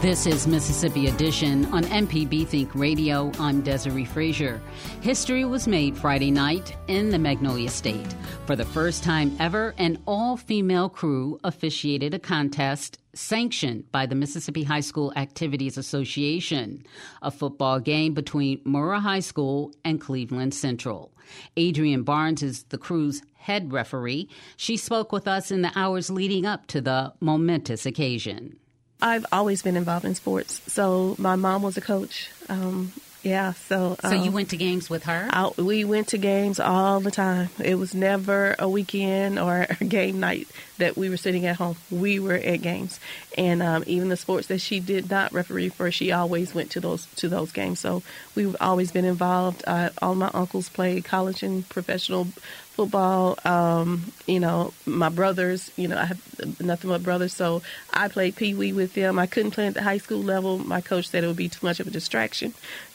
This 0.00 0.24
is 0.24 0.46
Mississippi 0.46 1.08
Edition 1.08 1.66
on 1.74 1.84
MPB 1.84 2.48
Think 2.48 2.74
Radio. 2.74 3.30
I'm 3.38 3.62
Desare 3.62 4.08
Frazier. 4.08 4.62
History 5.02 5.44
was 5.44 5.68
made 5.68 5.94
Friday 5.94 6.30
night 6.30 6.74
in 6.88 7.10
the 7.10 7.18
Magnolia 7.18 7.68
State. 7.68 8.14
For 8.46 8.56
the 8.56 8.64
first 8.64 9.04
time 9.04 9.36
ever, 9.38 9.74
an 9.76 10.02
all 10.06 10.38
female 10.38 10.88
crew 10.88 11.38
officiated 11.44 12.14
a 12.14 12.18
contest 12.18 12.98
sanctioned 13.12 13.92
by 13.92 14.06
the 14.06 14.14
Mississippi 14.14 14.62
High 14.62 14.80
School 14.80 15.12
Activities 15.16 15.76
Association, 15.76 16.82
a 17.20 17.30
football 17.30 17.78
game 17.78 18.14
between 18.14 18.64
Murrah 18.64 19.02
High 19.02 19.20
School 19.20 19.74
and 19.84 20.00
Cleveland 20.00 20.54
Central. 20.54 21.12
Adrian 21.58 22.04
Barnes 22.04 22.42
is 22.42 22.62
the 22.70 22.78
crew's 22.78 23.20
head 23.34 23.70
referee. 23.70 24.30
She 24.56 24.78
spoke 24.78 25.12
with 25.12 25.28
us 25.28 25.50
in 25.50 25.60
the 25.60 25.72
hours 25.76 26.08
leading 26.08 26.46
up 26.46 26.68
to 26.68 26.80
the 26.80 27.12
momentous 27.20 27.84
occasion. 27.84 28.56
I've 29.02 29.26
always 29.32 29.62
been 29.62 29.76
involved 29.76 30.04
in 30.04 30.14
sports. 30.14 30.60
So 30.66 31.14
my 31.18 31.36
mom 31.36 31.62
was 31.62 31.76
a 31.76 31.80
coach. 31.80 32.28
Um, 32.48 32.92
yeah, 33.22 33.52
so 33.52 33.96
so 34.00 34.16
um, 34.16 34.24
you 34.24 34.30
went 34.30 34.50
to 34.50 34.56
games 34.56 34.88
with 34.88 35.04
her. 35.04 35.28
I, 35.30 35.50
we 35.58 35.84
went 35.84 36.08
to 36.08 36.18
games 36.18 36.58
all 36.58 37.00
the 37.00 37.10
time. 37.10 37.50
It 37.62 37.74
was 37.74 37.94
never 37.94 38.56
a 38.58 38.68
weekend 38.68 39.38
or 39.38 39.66
a 39.80 39.84
game 39.84 40.20
night 40.20 40.48
that 40.78 40.96
we 40.96 41.10
were 41.10 41.18
sitting 41.18 41.44
at 41.44 41.56
home. 41.56 41.76
We 41.90 42.18
were 42.18 42.34
at 42.34 42.62
games, 42.62 42.98
and 43.36 43.62
um, 43.62 43.84
even 43.86 44.08
the 44.08 44.16
sports 44.16 44.46
that 44.46 44.62
she 44.62 44.80
did 44.80 45.10
not 45.10 45.34
referee 45.34 45.68
for, 45.68 45.90
she 45.90 46.12
always 46.12 46.54
went 46.54 46.70
to 46.72 46.80
those 46.80 47.06
to 47.16 47.28
those 47.28 47.52
games. 47.52 47.80
So 47.80 48.02
we've 48.34 48.56
always 48.58 48.90
been 48.90 49.04
involved. 49.04 49.64
Uh, 49.66 49.90
all 50.00 50.14
my 50.14 50.30
uncles 50.32 50.70
played 50.70 51.04
college 51.04 51.42
and 51.42 51.68
professional 51.68 52.28
football. 52.70 53.38
Um, 53.44 54.12
you 54.26 54.40
know, 54.40 54.72
my 54.86 55.10
brothers, 55.10 55.70
you 55.76 55.88
know, 55.88 55.98
I 55.98 56.06
have 56.06 56.60
nothing 56.60 56.88
but 56.88 57.02
brothers, 57.02 57.34
so 57.34 57.60
I 57.92 58.08
played 58.08 58.36
pee 58.36 58.54
wee 58.54 58.72
with 58.72 58.94
them. 58.94 59.18
I 59.18 59.26
couldn't 59.26 59.50
play 59.50 59.66
at 59.66 59.74
the 59.74 59.82
high 59.82 59.98
school 59.98 60.22
level. 60.22 60.56
My 60.56 60.80
coach 60.80 61.08
said 61.08 61.22
it 61.22 61.26
would 61.26 61.36
be 61.36 61.50
too 61.50 61.66
much 61.66 61.80
of 61.80 61.86
a 61.86 61.90
distraction. 61.90 62.54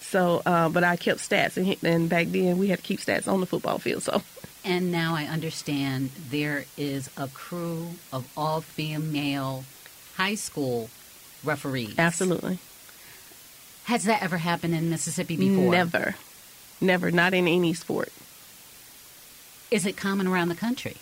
So, 0.09 0.41
uh, 0.45 0.69
but 0.69 0.83
I 0.83 0.95
kept 0.95 1.19
stats, 1.19 1.57
and, 1.57 1.75
and 1.83 2.07
back 2.07 2.27
then 2.27 2.57
we 2.57 2.67
had 2.67 2.79
to 2.79 2.85
keep 2.85 2.99
stats 2.99 3.27
on 3.27 3.39
the 3.39 3.45
football 3.45 3.79
field. 3.79 4.03
So. 4.03 4.21
And 4.63 4.91
now 4.91 5.15
I 5.15 5.25
understand 5.25 6.11
there 6.29 6.65
is 6.77 7.09
a 7.17 7.27
crew 7.27 7.95
of 8.13 8.31
all 8.37 8.61
female 8.61 9.65
high 10.15 10.35
school 10.35 10.89
referees. 11.43 11.95
Absolutely. 11.97 12.59
Has 13.85 14.05
that 14.05 14.23
ever 14.23 14.37
happened 14.37 14.73
in 14.73 14.89
Mississippi 14.89 15.37
before? 15.37 15.71
Never. 15.71 16.15
Never. 16.81 17.11
Not 17.11 17.33
in 17.33 17.47
any 17.47 17.73
sport. 17.73 18.11
Is 19.69 19.85
it 19.85 19.97
common 19.97 20.27
around 20.27 20.49
the 20.49 20.55
country? 20.55 20.97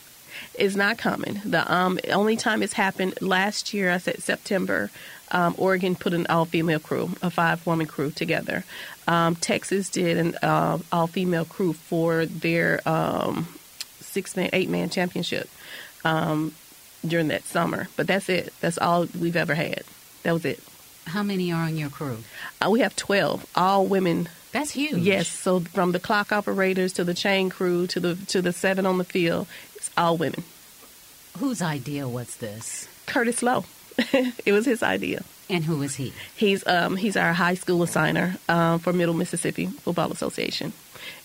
It's 0.53 0.75
not 0.75 0.97
common. 0.97 1.41
The 1.45 1.71
um, 1.73 1.99
only 2.11 2.35
time 2.35 2.63
it's 2.63 2.73
happened 2.73 3.21
last 3.21 3.73
year, 3.73 3.91
I 3.91 3.97
said 3.97 4.21
September, 4.21 4.89
um, 5.31 5.55
Oregon 5.57 5.95
put 5.95 6.13
an 6.13 6.27
all 6.27 6.45
female 6.45 6.79
crew, 6.79 7.11
a 7.21 7.29
five 7.29 7.65
woman 7.65 7.87
crew 7.87 8.11
together. 8.11 8.63
Um, 9.07 9.35
Texas 9.35 9.89
did 9.89 10.17
an 10.17 10.35
uh, 10.41 10.77
all 10.91 11.07
female 11.07 11.45
crew 11.45 11.73
for 11.73 12.25
their 12.25 12.87
um, 12.87 13.47
six 13.99 14.35
man, 14.35 14.49
eight 14.53 14.69
man 14.69 14.89
championship 14.89 15.49
um, 16.05 16.53
during 17.05 17.29
that 17.29 17.43
summer. 17.45 17.89
But 17.95 18.07
that's 18.07 18.29
it. 18.29 18.53
That's 18.61 18.77
all 18.77 19.07
we've 19.19 19.35
ever 19.35 19.55
had. 19.55 19.83
That 20.21 20.33
was 20.33 20.45
it. 20.45 20.59
How 21.07 21.23
many 21.23 21.51
are 21.51 21.63
on 21.63 21.77
your 21.77 21.89
crew? 21.89 22.19
Uh, 22.63 22.69
we 22.69 22.79
have 22.79 22.95
12, 22.95 23.45
all 23.55 23.85
women 23.85 24.29
that's 24.53 24.69
huge. 24.69 24.99
Yes. 24.99 25.27
So 25.27 25.61
from 25.61 25.93
the 25.93 25.99
clock 25.99 26.31
operators 26.31 26.93
to 26.93 27.03
the 27.03 27.15
chain 27.15 27.49
crew 27.49 27.87
to 27.87 27.99
the 27.99 28.15
to 28.27 28.41
the 28.41 28.53
seven 28.53 28.85
on 28.85 28.99
the 28.99 29.03
field, 29.03 29.47
all 29.97 30.17
women. 30.17 30.43
Whose 31.39 31.61
idea 31.61 32.07
was 32.07 32.37
this? 32.37 32.87
Curtis 33.05 33.41
Lowe. 33.41 33.65
it 34.45 34.51
was 34.51 34.65
his 34.65 34.83
idea. 34.83 35.23
And 35.49 35.63
who 35.65 35.81
is 35.81 35.95
he? 35.95 36.13
He's 36.35 36.65
um, 36.65 36.95
he's 36.95 37.17
our 37.17 37.33
high 37.33 37.55
school 37.55 37.79
assigner 37.85 38.37
um, 38.49 38.79
for 38.79 38.93
Middle 38.93 39.13
Mississippi 39.13 39.67
Football 39.67 40.11
Association. 40.11 40.73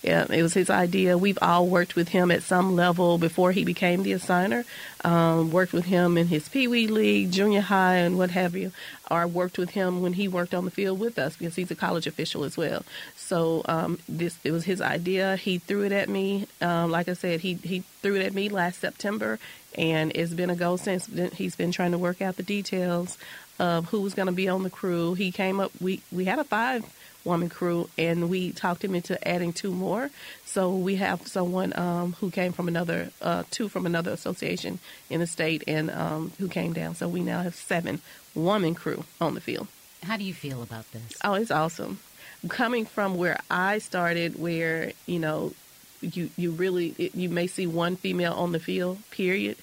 It 0.03 0.41
was 0.41 0.53
his 0.53 0.69
idea. 0.69 1.17
We've 1.17 1.37
all 1.41 1.67
worked 1.67 1.95
with 1.95 2.09
him 2.09 2.31
at 2.31 2.43
some 2.43 2.75
level 2.75 3.17
before 3.17 3.51
he 3.51 3.63
became 3.63 4.03
the 4.03 4.13
assigner. 4.13 4.65
Um, 5.03 5.51
worked 5.51 5.73
with 5.73 5.85
him 5.85 6.17
in 6.17 6.27
his 6.27 6.49
Pee 6.49 6.67
Wee 6.67 6.87
League, 6.87 7.31
junior 7.31 7.61
high, 7.61 7.95
and 7.95 8.17
what 8.17 8.31
have 8.31 8.55
you. 8.55 8.71
Or 9.09 9.27
worked 9.27 9.57
with 9.57 9.71
him 9.71 10.01
when 10.01 10.13
he 10.13 10.27
worked 10.27 10.53
on 10.53 10.65
the 10.65 10.71
field 10.71 10.99
with 10.99 11.17
us 11.17 11.35
because 11.35 11.55
he's 11.55 11.71
a 11.71 11.75
college 11.75 12.07
official 12.07 12.43
as 12.43 12.57
well. 12.57 12.83
So 13.15 13.63
um, 13.65 13.99
this 14.07 14.37
it 14.43 14.51
was 14.51 14.65
his 14.65 14.81
idea. 14.81 15.35
He 15.35 15.57
threw 15.59 15.83
it 15.83 15.91
at 15.91 16.09
me. 16.09 16.47
Um, 16.61 16.91
like 16.91 17.07
I 17.07 17.13
said, 17.13 17.41
he 17.41 17.53
he 17.55 17.83
threw 18.01 18.15
it 18.15 18.25
at 18.25 18.33
me 18.33 18.49
last 18.49 18.79
September, 18.79 19.39
and 19.75 20.11
it's 20.15 20.33
been 20.33 20.49
a 20.49 20.55
go 20.55 20.75
since. 20.75 21.07
He's 21.33 21.55
been 21.55 21.71
trying 21.71 21.91
to 21.91 21.97
work 21.97 22.21
out 22.21 22.37
the 22.37 22.43
details 22.43 23.17
of 23.59 23.89
who 23.89 24.01
was 24.01 24.13
going 24.13 24.27
to 24.27 24.31
be 24.31 24.47
on 24.47 24.63
the 24.63 24.69
crew. 24.69 25.13
He 25.13 25.31
came 25.31 25.59
up. 25.59 25.71
We 25.79 26.01
we 26.11 26.25
had 26.25 26.39
a 26.39 26.43
five 26.43 26.83
woman 27.23 27.49
crew, 27.49 27.89
and 27.97 28.29
we 28.29 28.51
talked 28.51 28.83
him 28.83 28.95
into 28.95 29.27
adding 29.27 29.53
two 29.53 29.71
more. 29.71 30.09
So 30.45 30.75
we 30.75 30.95
have 30.95 31.27
someone 31.27 31.77
um, 31.77 32.13
who 32.13 32.31
came 32.31 32.53
from 32.53 32.67
another, 32.67 33.11
uh, 33.21 33.43
two 33.51 33.69
from 33.69 33.85
another 33.85 34.11
association 34.11 34.79
in 35.09 35.19
the 35.19 35.27
state, 35.27 35.63
and 35.67 35.91
um, 35.91 36.31
who 36.39 36.47
came 36.47 36.73
down. 36.73 36.95
So 36.95 37.07
we 37.07 37.21
now 37.21 37.41
have 37.41 37.55
seven 37.55 38.01
woman 38.35 38.75
crew 38.75 39.03
on 39.19 39.33
the 39.33 39.41
field. 39.41 39.67
How 40.03 40.17
do 40.17 40.23
you 40.23 40.33
feel 40.33 40.63
about 40.63 40.91
this? 40.91 41.17
Oh, 41.23 41.33
it's 41.33 41.51
awesome. 41.51 41.99
Coming 42.47 42.85
from 42.85 43.15
where 43.15 43.39
I 43.51 43.79
started, 43.79 44.39
where 44.39 44.93
you 45.05 45.19
know, 45.19 45.53
you 46.01 46.29
you 46.37 46.51
really 46.51 46.95
it, 46.97 47.15
you 47.15 47.29
may 47.29 47.47
see 47.47 47.67
one 47.67 47.97
female 47.97 48.33
on 48.33 48.53
the 48.53 48.59
field, 48.59 48.99
period. 49.11 49.57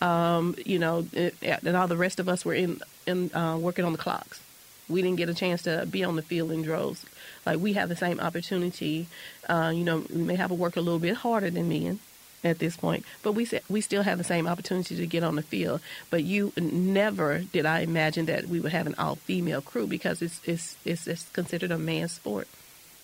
Um, 0.00 0.54
you 0.64 0.78
know, 0.78 1.06
it, 1.12 1.34
and 1.42 1.76
all 1.76 1.88
the 1.88 1.96
rest 1.96 2.20
of 2.20 2.28
us 2.28 2.44
were 2.44 2.54
in 2.54 2.80
in 3.06 3.34
uh, 3.34 3.56
working 3.56 3.86
on 3.86 3.92
the 3.92 3.98
clocks 3.98 4.40
we 4.88 5.02
didn't 5.02 5.16
get 5.16 5.28
a 5.28 5.34
chance 5.34 5.62
to 5.62 5.86
be 5.86 6.04
on 6.04 6.16
the 6.16 6.22
field 6.22 6.50
in 6.50 6.62
droves. 6.62 7.04
Like 7.44 7.58
we 7.58 7.74
have 7.74 7.88
the 7.88 7.96
same 7.96 8.20
opportunity. 8.20 9.06
Uh, 9.48 9.72
you 9.74 9.84
know, 9.84 10.04
we 10.14 10.22
may 10.22 10.36
have 10.36 10.48
to 10.48 10.54
work 10.54 10.76
a 10.76 10.80
little 10.80 10.98
bit 10.98 11.16
harder 11.16 11.50
than 11.50 11.68
men 11.68 12.00
at 12.44 12.58
this 12.58 12.76
point, 12.76 13.04
but 13.22 13.32
we 13.32 13.48
we 13.68 13.80
still 13.80 14.02
have 14.02 14.18
the 14.18 14.24
same 14.24 14.46
opportunity 14.46 14.96
to 14.96 15.06
get 15.06 15.24
on 15.24 15.36
the 15.36 15.42
field. 15.42 15.80
But 16.10 16.24
you 16.24 16.52
never 16.56 17.40
did 17.40 17.66
I 17.66 17.80
imagine 17.80 18.26
that 18.26 18.46
we 18.46 18.60
would 18.60 18.72
have 18.72 18.86
an 18.86 18.94
all 18.96 19.16
female 19.16 19.60
crew 19.60 19.86
because 19.86 20.22
it's 20.22 20.40
it's 20.44 20.76
it's, 20.84 21.06
it's 21.06 21.28
considered 21.30 21.70
a 21.70 21.78
man's 21.78 22.12
sport, 22.12 22.48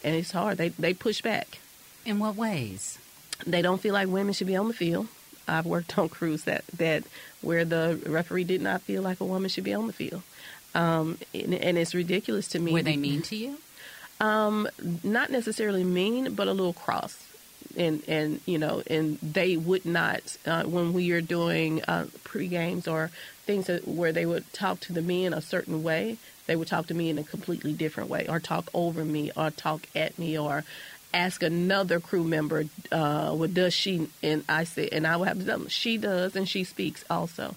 and 0.03 0.15
it's 0.15 0.33
hard. 0.33 0.59
They 0.59 0.69
they 0.71 0.95
push 0.95 1.21
back. 1.21 1.59
In 2.07 2.19
what 2.19 2.37
ways? 2.37 2.99
They 3.47 3.63
don't 3.63 3.81
feel 3.81 3.95
like 3.95 4.09
women 4.09 4.35
should 4.35 4.47
be 4.47 4.57
on 4.57 4.69
the 4.69 4.75
field. 4.75 5.09
I've 5.49 5.67
worked 5.67 5.99
on 5.99 6.09
crews 6.09 6.45
that 6.45 6.65
that 6.77 7.05
where 7.41 7.65
the 7.65 8.01
referee 8.07 8.45
did 8.45 8.63
not 8.63 8.83
feel 8.83 9.03
like 9.03 9.21
a 9.21 9.25
woman 9.25 9.49
should 9.51 9.65
be 9.65 9.75
on 9.75 9.87
the 9.87 9.93
field. 9.93 10.23
Um, 10.75 11.19
and, 11.33 11.55
and, 11.55 11.79
it's 11.79 11.95
ridiculous 11.95 12.49
to 12.49 12.59
me. 12.59 12.73
Were 12.73 12.83
they 12.83 12.97
mean 12.97 13.23
to 13.23 13.37
you? 13.37 13.59
Um, 14.21 14.69
not 15.03 15.31
necessarily 15.31 15.85
mean, 15.85 16.35
but 16.35 16.49
a 16.49 16.53
little 16.53 16.73
cross. 16.73 17.21
And 17.77 18.03
and 18.07 18.41
you 18.47 18.59
know, 18.59 18.83
and 18.87 19.19
they 19.21 19.57
would 19.57 19.85
not 19.85 20.37
uh, 20.47 20.63
when 20.65 20.93
we 20.93 21.11
are 21.13 21.21
doing 21.21 21.83
uh, 21.85 22.07
pre 22.23 22.47
games 22.47 22.87
or 22.87 23.11
things 23.47 23.67
that, 23.67 23.89
where 23.89 24.13
they 24.13 24.27
would 24.27 24.53
talk 24.53 24.81
to 24.81 24.93
the 24.93 25.03
men 25.03 25.33
a 25.33 25.41
certain 25.41 25.83
way. 25.83 26.19
They 26.47 26.57
would 26.57 26.69
talk 26.69 26.87
to 26.89 26.95
me 26.95 27.09
in 27.09 27.19
a 27.19 27.25
completely 27.25 27.73
different 27.73 28.11
way, 28.11 28.27
or 28.29 28.39
talk 28.39 28.69
over 28.75 29.05
me, 29.05 29.33
or 29.37 29.51
talk 29.51 29.89
at 29.97 30.19
me, 30.19 30.39
or 30.39 30.65
ask 31.13 31.43
another 31.43 31.99
crew 32.01 32.23
member, 32.23 32.67
uh, 32.93 33.33
"What 33.33 33.55
does 33.55 33.75
she?" 33.75 34.09
And 34.23 34.45
I 34.49 34.65
said, 34.65 34.91
and 34.93 35.07
I 35.07 35.17
would 35.17 35.27
have 35.27 35.39
to 35.39 35.45
tell 35.45 35.59
them, 35.59 35.69
"She 35.69 35.97
does, 35.97 36.37
and 36.37 36.49
she 36.49 36.63
speaks 36.63 37.05
also." 37.11 37.57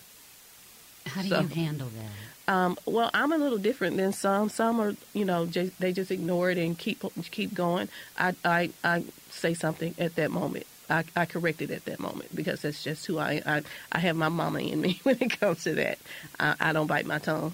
How 1.05 1.21
do 1.21 1.27
so, 1.27 1.41
you 1.41 1.47
handle 1.47 1.89
that? 1.89 2.36
Um, 2.47 2.77
well, 2.85 3.09
I'm 3.13 3.33
a 3.33 3.37
little 3.37 3.57
different 3.57 3.97
than 3.97 4.13
some. 4.13 4.49
Some 4.49 4.79
are, 4.79 4.95
you 5.13 5.25
know, 5.25 5.45
just, 5.45 5.77
they 5.79 5.91
just 5.91 6.11
ignore 6.11 6.49
it 6.49 6.57
and 6.57 6.77
keep 6.77 7.03
keep 7.31 7.53
going. 7.53 7.89
I, 8.17 8.35
I, 8.45 8.69
I 8.83 9.03
say 9.29 9.53
something 9.53 9.95
at 9.99 10.15
that 10.15 10.31
moment. 10.31 10.65
I, 10.89 11.03
I 11.15 11.25
correct 11.25 11.61
it 11.61 11.71
at 11.71 11.83
that 11.85 11.99
moment 11.99 12.33
because 12.33 12.61
that's 12.61 12.81
just 12.81 13.05
who 13.05 13.19
I, 13.19 13.41
I 13.45 13.63
I 13.91 13.99
have 13.99 14.15
my 14.15 14.29
mama 14.29 14.59
in 14.59 14.79
me 14.79 14.99
when 15.03 15.17
it 15.19 15.39
comes 15.39 15.63
to 15.63 15.73
that. 15.75 15.99
I, 16.39 16.55
I 16.59 16.73
don't 16.73 16.87
bite 16.87 17.05
my 17.05 17.19
tongue. 17.19 17.53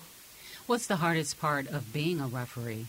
What's 0.67 0.87
the 0.87 0.97
hardest 0.97 1.39
part 1.39 1.67
of 1.67 1.91
being 1.91 2.19
a 2.19 2.27
referee? 2.27 2.85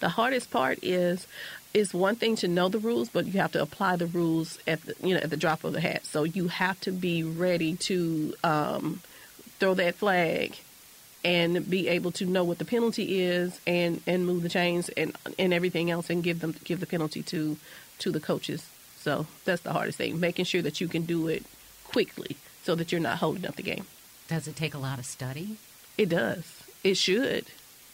The 0.00 0.08
hardest 0.08 0.50
part 0.50 0.78
is 0.82 1.26
is 1.74 1.92
one 1.92 2.16
thing 2.16 2.34
to 2.36 2.48
know 2.48 2.68
the 2.68 2.78
rules, 2.78 3.10
but 3.10 3.26
you 3.26 3.40
have 3.40 3.52
to 3.52 3.62
apply 3.62 3.96
the 3.96 4.06
rules 4.06 4.58
at 4.66 4.82
the 4.82 4.94
you 5.02 5.14
know 5.14 5.20
at 5.20 5.28
the 5.28 5.36
drop 5.36 5.64
of 5.64 5.74
the 5.74 5.80
hat. 5.82 6.06
So 6.06 6.24
you 6.24 6.48
have 6.48 6.80
to 6.80 6.92
be 6.92 7.22
ready 7.22 7.76
to 7.76 8.34
um, 8.42 9.02
throw 9.58 9.74
that 9.74 9.96
flag 9.96 10.58
and 11.24 11.68
be 11.68 11.88
able 11.88 12.10
to 12.12 12.24
know 12.24 12.44
what 12.44 12.58
the 12.58 12.64
penalty 12.64 13.20
is 13.20 13.60
and, 13.66 14.00
and 14.06 14.26
move 14.26 14.42
the 14.42 14.48
chains 14.48 14.88
and 14.90 15.16
and 15.38 15.52
everything 15.52 15.90
else 15.90 16.08
and 16.08 16.22
give 16.22 16.40
them 16.40 16.54
give 16.64 16.80
the 16.80 16.86
penalty 16.86 17.22
to 17.22 17.56
to 17.98 18.10
the 18.10 18.20
coaches. 18.20 18.66
So 18.98 19.26
that's 19.44 19.62
the 19.62 19.72
hardest 19.72 19.98
thing, 19.98 20.20
making 20.20 20.44
sure 20.44 20.62
that 20.62 20.80
you 20.80 20.88
can 20.88 21.02
do 21.02 21.28
it 21.28 21.44
quickly 21.84 22.36
so 22.62 22.74
that 22.74 22.92
you're 22.92 23.00
not 23.00 23.18
holding 23.18 23.46
up 23.46 23.56
the 23.56 23.62
game. 23.62 23.86
Does 24.28 24.46
it 24.46 24.56
take 24.56 24.74
a 24.74 24.78
lot 24.78 24.98
of 24.98 25.06
study? 25.06 25.56
It 25.98 26.08
does. 26.08 26.62
It 26.84 26.96
should. 26.96 27.46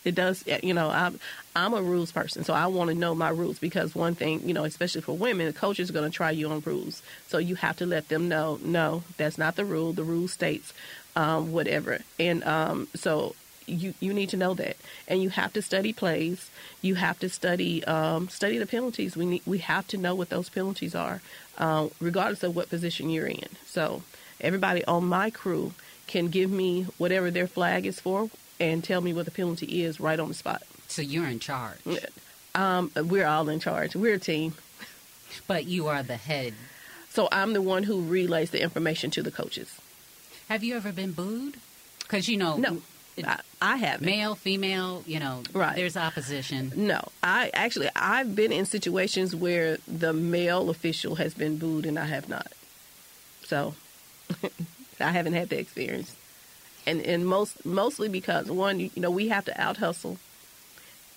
It 0.05 0.15
does. 0.15 0.45
You 0.63 0.75
know, 0.75 0.89
I'm 0.89 1.19
I'm 1.57 1.75
a 1.75 1.83
rules 1.83 2.13
person, 2.13 2.45
so 2.45 2.55
I 2.55 2.67
want 2.67 2.91
to 2.91 2.95
know 2.95 3.15
my 3.15 3.31
rules 3.31 3.59
because 3.59 3.95
one 3.95 4.15
thing, 4.15 4.47
you 4.47 4.55
know, 4.55 4.65
especially 4.65 5.01
for 5.01 5.17
women, 5.17 5.47
the 5.47 5.53
coach 5.53 5.81
is 5.81 5.91
going 5.91 6.09
to 6.09 6.15
try 6.15 6.31
you 6.31 6.49
on 6.49 6.61
rules, 6.61 7.03
so 7.27 7.39
you 7.39 7.57
have 7.57 7.77
to 7.79 7.87
let 7.87 8.09
them 8.09 8.29
know, 8.29 8.61
no, 8.63 9.03
that's 9.17 9.37
not 9.37 9.57
the 9.57 9.65
rule. 9.65 9.93
The 9.93 10.05
rule 10.05 10.29
states 10.29 10.73
um, 11.17 11.53
whatever. 11.53 12.01
And 12.21 12.45
um, 12.45 12.89
so 12.95 13.35
you 13.67 13.95
you 13.99 14.15
need 14.15 14.29
to 14.29 14.37
know 14.37 14.55
that, 14.55 14.77
and 15.09 15.21
you 15.23 15.31
have 15.31 15.53
to 15.55 15.63
study 15.63 15.93
plays. 15.93 16.51
You 16.83 16.95
have 16.95 17.19
to 17.19 17.29
study 17.29 17.83
um, 17.85 18.29
study 18.29 18.59
the 18.59 18.67
penalties. 18.67 19.17
We 19.17 19.27
need 19.27 19.43
we 19.45 19.59
have 19.59 19.89
to 19.89 19.97
know 19.97 20.15
what 20.15 20.29
those 20.29 20.49
penalties 20.49 20.95
are, 20.95 21.21
uh, 21.59 21.89
regardless 22.01 22.45
of 22.45 22.55
what 22.55 22.69
position 22.69 23.11
you're 23.11 23.27
in. 23.27 23.49
So 23.65 24.03
everybody 24.41 24.85
on 24.85 25.07
my 25.07 25.31
crew 25.31 25.73
can 26.07 26.29
give 26.29 26.51
me 26.51 26.85
whatever 26.99 27.33
their 27.33 27.49
flag 27.49 27.85
is 27.87 27.99
for 27.99 28.31
and 28.61 28.85
tell 28.85 29.01
me 29.01 29.13
what 29.13 29.25
the 29.25 29.33
penalty 29.33 29.83
is 29.83 29.99
right 29.99 30.21
on 30.21 30.29
the 30.29 30.35
spot. 30.35 30.63
So 30.87 31.03
you're 31.03 31.27
in 31.27 31.41
charge. 31.41 31.81
Um, 32.55 32.93
we're 32.95 33.27
all 33.27 33.49
in 33.49 33.59
charge. 33.59 33.97
We're 33.97 34.15
a 34.15 34.19
team. 34.19 34.55
But 35.49 35.65
you 35.65 35.89
are 35.89 36.03
the 36.05 36.17
head. 36.17 36.55
So 37.11 37.29
I'm 37.33 37.53
the 37.53 37.61
one 37.61 37.83
who 37.83 38.01
relays 38.03 38.51
the 38.51 38.63
information 38.63 39.11
to 39.13 39.23
the 39.23 39.33
coaches. 39.33 39.81
Have 40.49 40.63
you 40.63 40.77
ever 40.77 40.93
been 40.93 41.13
booed? 41.13 41.57
Because 42.01 42.29
you 42.29 42.37
know, 42.37 42.57
no, 42.57 42.83
I, 43.25 43.41
I 43.61 43.77
haven't. 43.77 44.07
Male, 44.07 44.35
female, 44.35 45.03
you 45.07 45.19
know, 45.19 45.43
right. 45.53 45.75
There's 45.75 45.97
opposition. 45.97 46.73
No, 46.77 47.09
I 47.23 47.51
actually 47.53 47.89
I've 47.97 48.37
been 48.37 48.53
in 48.53 48.65
situations 48.65 49.35
where 49.35 49.79
the 49.89 50.13
male 50.13 50.71
official 50.71 51.17
has 51.17 51.35
been 51.35 51.57
booed 51.59 51.85
and 51.87 51.99
I 51.99 52.05
have 52.05 52.29
not. 52.29 52.53
So, 53.45 53.75
I 55.01 55.11
haven't 55.11 55.33
had 55.35 55.49
the 55.49 55.59
experience, 55.59 56.15
and 56.87 57.01
and 57.03 57.27
most 57.27 57.65
mostly 57.65 58.09
because 58.09 58.51
one, 58.51 58.79
you 58.79 58.91
know, 58.97 59.11
we 59.11 59.29
have 59.29 59.45
to 59.47 59.61
out 59.61 59.79
hustle. 59.79 60.19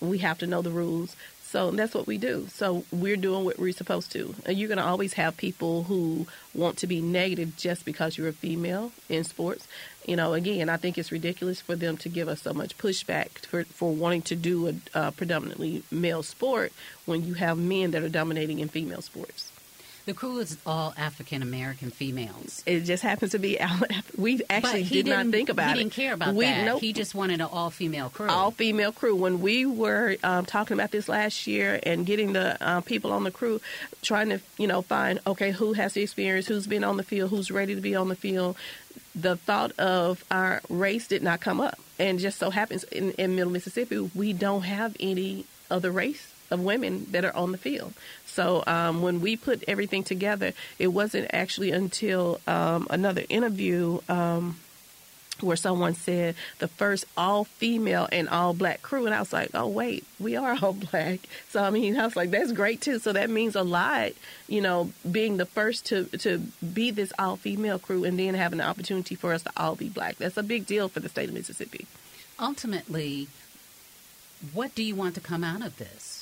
We 0.00 0.18
have 0.18 0.38
to 0.38 0.46
know 0.46 0.62
the 0.62 0.70
rules. 0.70 1.14
So 1.50 1.72
that's 1.72 1.94
what 1.94 2.06
we 2.06 2.16
do. 2.16 2.46
So 2.46 2.84
we're 2.92 3.16
doing 3.16 3.44
what 3.44 3.58
we're 3.58 3.72
supposed 3.72 4.12
to. 4.12 4.36
And 4.46 4.56
you're 4.56 4.68
going 4.68 4.78
to 4.78 4.84
always 4.84 5.14
have 5.14 5.36
people 5.36 5.82
who 5.82 6.28
want 6.54 6.76
to 6.78 6.86
be 6.86 7.00
negative 7.00 7.56
just 7.56 7.84
because 7.84 8.16
you're 8.16 8.28
a 8.28 8.32
female 8.32 8.92
in 9.08 9.24
sports. 9.24 9.66
You 10.06 10.14
know, 10.14 10.32
again, 10.34 10.68
I 10.68 10.76
think 10.76 10.96
it's 10.96 11.10
ridiculous 11.10 11.60
for 11.60 11.74
them 11.74 11.96
to 11.98 12.08
give 12.08 12.28
us 12.28 12.42
so 12.42 12.54
much 12.54 12.78
pushback 12.78 13.30
for, 13.46 13.64
for 13.64 13.92
wanting 13.92 14.22
to 14.22 14.36
do 14.36 14.68
a 14.68 14.74
uh, 14.96 15.10
predominantly 15.10 15.82
male 15.90 16.22
sport 16.22 16.72
when 17.04 17.24
you 17.24 17.34
have 17.34 17.58
men 17.58 17.90
that 17.90 18.04
are 18.04 18.08
dominating 18.08 18.60
in 18.60 18.68
female 18.68 19.02
sports. 19.02 19.50
The 20.10 20.16
crew 20.16 20.38
is 20.40 20.56
all 20.66 20.92
African 20.96 21.40
American 21.40 21.92
females. 21.92 22.64
It 22.66 22.80
just 22.80 23.00
happens 23.00 23.30
to 23.30 23.38
be. 23.38 23.60
We 24.18 24.40
actually 24.50 24.82
did 24.82 25.06
not 25.06 25.26
think 25.28 25.48
about 25.48 25.70
it. 25.70 25.76
He 25.76 25.84
didn't 25.84 25.92
care 25.92 26.14
about 26.14 26.34
we, 26.34 26.46
that. 26.46 26.64
Nope. 26.64 26.80
He 26.80 26.92
just 26.92 27.14
wanted 27.14 27.40
an 27.40 27.46
all 27.52 27.70
female 27.70 28.10
crew. 28.10 28.28
All 28.28 28.50
female 28.50 28.90
crew. 28.90 29.14
When 29.14 29.40
we 29.40 29.66
were 29.66 30.16
um, 30.24 30.46
talking 30.46 30.74
about 30.74 30.90
this 30.90 31.08
last 31.08 31.46
year 31.46 31.78
and 31.84 32.04
getting 32.04 32.32
the 32.32 32.58
uh, 32.60 32.80
people 32.80 33.12
on 33.12 33.22
the 33.22 33.30
crew, 33.30 33.60
trying 34.02 34.30
to 34.30 34.40
you 34.58 34.66
know 34.66 34.82
find 34.82 35.20
okay 35.28 35.52
who 35.52 35.74
has 35.74 35.92
the 35.92 36.02
experience, 36.02 36.48
who's 36.48 36.66
been 36.66 36.82
on 36.82 36.96
the 36.96 37.04
field, 37.04 37.30
who's 37.30 37.52
ready 37.52 37.76
to 37.76 37.80
be 37.80 37.94
on 37.94 38.08
the 38.08 38.16
field. 38.16 38.56
The 39.14 39.36
thought 39.36 39.70
of 39.78 40.24
our 40.28 40.60
race 40.68 41.06
did 41.06 41.22
not 41.22 41.40
come 41.40 41.60
up, 41.60 41.78
and 42.00 42.18
just 42.18 42.40
so 42.40 42.50
happens 42.50 42.82
in, 42.82 43.12
in 43.12 43.36
Middle 43.36 43.52
Mississippi 43.52 44.10
we 44.12 44.32
don't 44.32 44.62
have 44.62 44.96
any 44.98 45.44
other 45.70 45.92
race 45.92 46.32
of 46.50 46.60
women 46.60 47.06
that 47.10 47.24
are 47.24 47.34
on 47.34 47.52
the 47.52 47.58
field. 47.58 47.94
So 48.40 48.64
um, 48.66 49.02
when 49.02 49.20
we 49.20 49.36
put 49.36 49.62
everything 49.68 50.02
together, 50.02 50.54
it 50.78 50.86
wasn't 50.86 51.28
actually 51.30 51.72
until 51.72 52.40
um, 52.46 52.86
another 52.88 53.22
interview. 53.28 54.00
Um, 54.08 54.56
where 55.40 55.56
someone 55.56 55.94
said 55.94 56.34
the 56.58 56.68
first 56.68 57.06
all 57.16 57.44
female 57.44 58.06
and 58.12 58.28
all 58.28 58.52
black 58.52 58.82
crew 58.82 59.06
and 59.06 59.14
I 59.14 59.20
was 59.20 59.32
like, 59.32 59.48
Oh 59.54 59.68
wait, 59.68 60.04
we 60.18 60.36
are 60.36 60.54
all 60.60 60.72
black. 60.90 61.20
So 61.48 61.64
I 61.64 61.70
mean 61.70 61.98
I 61.98 62.04
was 62.04 62.14
like, 62.14 62.30
That's 62.30 62.52
great 62.52 62.82
too. 62.82 62.98
So 62.98 63.14
that 63.14 63.30
means 63.30 63.56
a 63.56 63.62
lot, 63.62 64.12
you 64.48 64.60
know, 64.60 64.90
being 65.10 65.38
the 65.38 65.46
first 65.46 65.86
to 65.86 66.04
to 66.18 66.40
be 66.74 66.90
this 66.90 67.10
all 67.18 67.36
female 67.36 67.78
crew 67.78 68.04
and 68.04 68.18
then 68.18 68.34
having 68.34 68.58
the 68.58 68.66
opportunity 68.66 69.14
for 69.14 69.32
us 69.32 69.42
to 69.44 69.50
all 69.56 69.76
be 69.76 69.88
black. 69.88 70.16
That's 70.16 70.36
a 70.36 70.42
big 70.42 70.66
deal 70.66 70.90
for 70.90 71.00
the 71.00 71.08
state 71.08 71.30
of 71.30 71.34
Mississippi. 71.34 71.86
Ultimately, 72.38 73.28
what 74.52 74.74
do 74.74 74.82
you 74.82 74.94
want 74.94 75.14
to 75.16 75.20
come 75.20 75.44
out 75.44 75.62
of 75.64 75.76
this? 75.78 76.20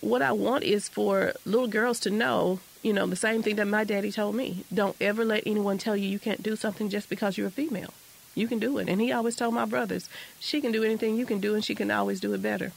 what 0.00 0.22
I 0.22 0.32
want 0.32 0.64
is 0.64 0.88
for 0.88 1.32
little 1.44 1.68
girls 1.68 2.00
to 2.00 2.10
know, 2.10 2.60
you 2.82 2.92
know, 2.92 3.06
the 3.06 3.16
same 3.16 3.42
thing 3.42 3.56
that 3.56 3.66
my 3.66 3.84
daddy 3.84 4.10
told 4.12 4.34
me. 4.34 4.64
Don't 4.72 4.96
ever 5.00 5.24
let 5.24 5.46
anyone 5.46 5.78
tell 5.78 5.96
you 5.96 6.08
you 6.08 6.18
can't 6.18 6.42
do 6.42 6.56
something 6.56 6.88
just 6.88 7.08
because 7.08 7.36
you're 7.36 7.48
a 7.48 7.52
female. 7.52 7.92
You 8.34 8.48
can 8.48 8.58
do 8.58 8.78
it. 8.78 8.88
And 8.88 9.00
he 9.00 9.12
always 9.12 9.36
told 9.36 9.54
my 9.54 9.64
brothers, 9.64 10.08
she 10.38 10.60
can 10.60 10.72
do 10.72 10.84
anything 10.84 11.16
you 11.16 11.26
can 11.26 11.40
do 11.40 11.54
and 11.54 11.64
she 11.64 11.74
can 11.74 11.90
always 11.90 12.20
do 12.20 12.32
it 12.32 12.42
better. 12.42 12.72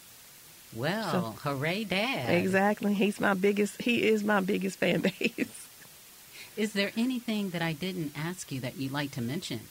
Well, 0.75 1.11
so, 1.11 1.49
hooray, 1.49 1.83
Dad. 1.83 2.29
Exactly. 2.31 2.95
He's 2.95 3.19
my 3.19 3.35
biggest, 3.35 3.81
he 3.81 4.07
is 4.07 4.23
my 4.23 4.41
biggest 4.41 4.79
fan 4.79 5.01
base. 5.19 5.67
Is 6.57 6.73
there 6.73 6.91
anything 6.97 7.51
that 7.51 7.61
I 7.61 7.73
didn't 7.73 8.13
ask 8.17 8.51
you 8.51 8.59
that 8.61 8.77
you'd 8.77 8.91
like 8.91 9.11
to 9.11 9.21
mention? 9.21 9.61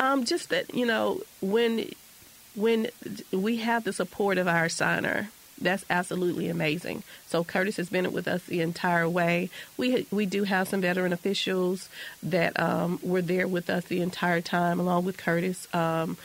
Um, 0.00 0.24
just 0.24 0.48
that, 0.50 0.72
you 0.74 0.86
know, 0.86 1.20
when 1.40 1.90
when 2.58 2.88
we 3.32 3.56
have 3.58 3.84
the 3.84 3.92
support 3.92 4.38
of 4.38 4.48
our 4.48 4.68
signer, 4.68 5.28
that's 5.60 5.84
absolutely 5.90 6.48
amazing. 6.48 7.02
So 7.26 7.44
Curtis 7.44 7.76
has 7.76 7.88
been 7.88 8.12
with 8.12 8.28
us 8.28 8.44
the 8.44 8.60
entire 8.60 9.08
way. 9.08 9.50
We 9.76 10.06
we 10.10 10.26
do 10.26 10.44
have 10.44 10.68
some 10.68 10.80
veteran 10.80 11.12
officials 11.12 11.88
that 12.22 12.58
um, 12.60 13.00
were 13.02 13.22
there 13.22 13.48
with 13.48 13.68
us 13.70 13.84
the 13.84 14.00
entire 14.00 14.40
time, 14.40 14.78
along 14.80 15.04
with 15.04 15.16
Curtis. 15.16 15.72
Um, 15.74 16.16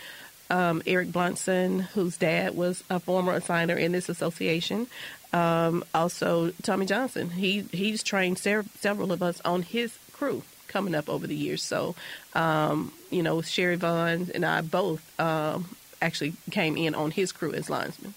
um, 0.50 0.84
Eric 0.86 1.12
Blunson, 1.12 1.80
whose 1.80 2.18
dad 2.18 2.56
was 2.56 2.84
a 2.90 3.00
former 3.00 3.40
assigner 3.40 3.80
in 3.80 3.92
this 3.92 4.10
association. 4.10 4.88
Um, 5.32 5.84
also, 5.96 6.52
Tommy 6.62 6.86
Johnson. 6.86 7.32
He 7.32 7.62
he's 7.72 8.04
trained 8.04 8.38
ser- 8.38 8.66
several 8.80 9.12
of 9.12 9.24
us 9.24 9.42
on 9.44 9.64
his 9.64 9.98
crew 10.12 10.44
coming 10.68 10.96
up 10.96 11.10
over 11.10 11.26
the 11.26 11.36
years. 11.36 11.64
So, 11.64 11.96
um, 12.34 12.92
you 13.10 13.24
know, 13.24 13.42
Sherry 13.42 13.78
Vaughn 13.78 14.30
and 14.34 14.46
I 14.46 14.62
both 14.62 15.02
um, 15.20 15.76
actually 16.04 16.34
came 16.52 16.78
in 16.78 16.94
on 16.94 17.12
his 17.12 17.32
crew 17.32 17.54
as 17.54 17.70
linesman. 17.70 18.14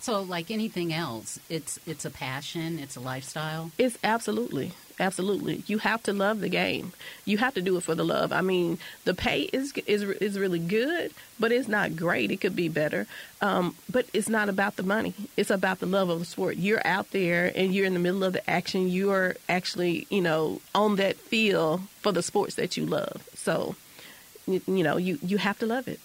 So, 0.00 0.22
like 0.22 0.50
anything 0.50 0.94
else, 0.94 1.38
it's 1.50 1.78
it's 1.86 2.06
a 2.06 2.10
passion, 2.10 2.78
it's 2.78 2.96
a 2.96 3.00
lifestyle. 3.00 3.70
It's 3.76 3.98
absolutely, 4.02 4.72
absolutely. 4.98 5.62
You 5.66 5.76
have 5.76 6.02
to 6.04 6.14
love 6.14 6.40
the 6.40 6.48
game. 6.48 6.94
You 7.26 7.36
have 7.36 7.52
to 7.52 7.60
do 7.60 7.76
it 7.76 7.82
for 7.82 7.94
the 7.94 8.04
love. 8.04 8.32
I 8.32 8.40
mean, 8.40 8.78
the 9.04 9.12
pay 9.12 9.42
is 9.42 9.74
is 9.86 10.02
is 10.02 10.38
really 10.38 10.58
good, 10.58 11.12
but 11.38 11.52
it's 11.52 11.68
not 11.68 11.96
great. 11.96 12.30
It 12.30 12.40
could 12.40 12.56
be 12.56 12.68
better. 12.68 13.06
Um, 13.42 13.76
but 13.90 14.06
it's 14.14 14.30
not 14.30 14.48
about 14.48 14.76
the 14.76 14.82
money. 14.82 15.12
It's 15.36 15.50
about 15.50 15.80
the 15.80 15.86
love 15.86 16.08
of 16.08 16.18
the 16.18 16.24
sport. 16.24 16.56
You're 16.56 16.86
out 16.86 17.10
there 17.10 17.52
and 17.54 17.74
you're 17.74 17.86
in 17.86 17.92
the 17.92 18.00
middle 18.00 18.24
of 18.24 18.32
the 18.32 18.48
action. 18.48 18.88
You 18.88 19.10
are 19.10 19.36
actually, 19.50 20.06
you 20.08 20.22
know, 20.22 20.62
on 20.74 20.96
that 20.96 21.16
field 21.16 21.82
for 22.00 22.10
the 22.10 22.22
sports 22.22 22.54
that 22.54 22.74
you 22.74 22.86
love. 22.86 23.28
So, 23.34 23.76
you, 24.46 24.62
you 24.66 24.82
know, 24.82 24.96
you 24.96 25.18
you 25.22 25.36
have 25.36 25.58
to 25.58 25.66
love 25.66 25.88
it. 25.88 26.00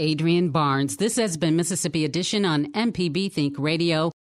Adrienne 0.00 0.50
Barnes. 0.50 0.96
This 0.96 1.16
has 1.16 1.36
been 1.36 1.56
Mississippi 1.56 2.04
Edition 2.04 2.44
on 2.44 2.72
MPB 2.72 3.32
Think 3.32 3.58
Radio. 3.58 4.12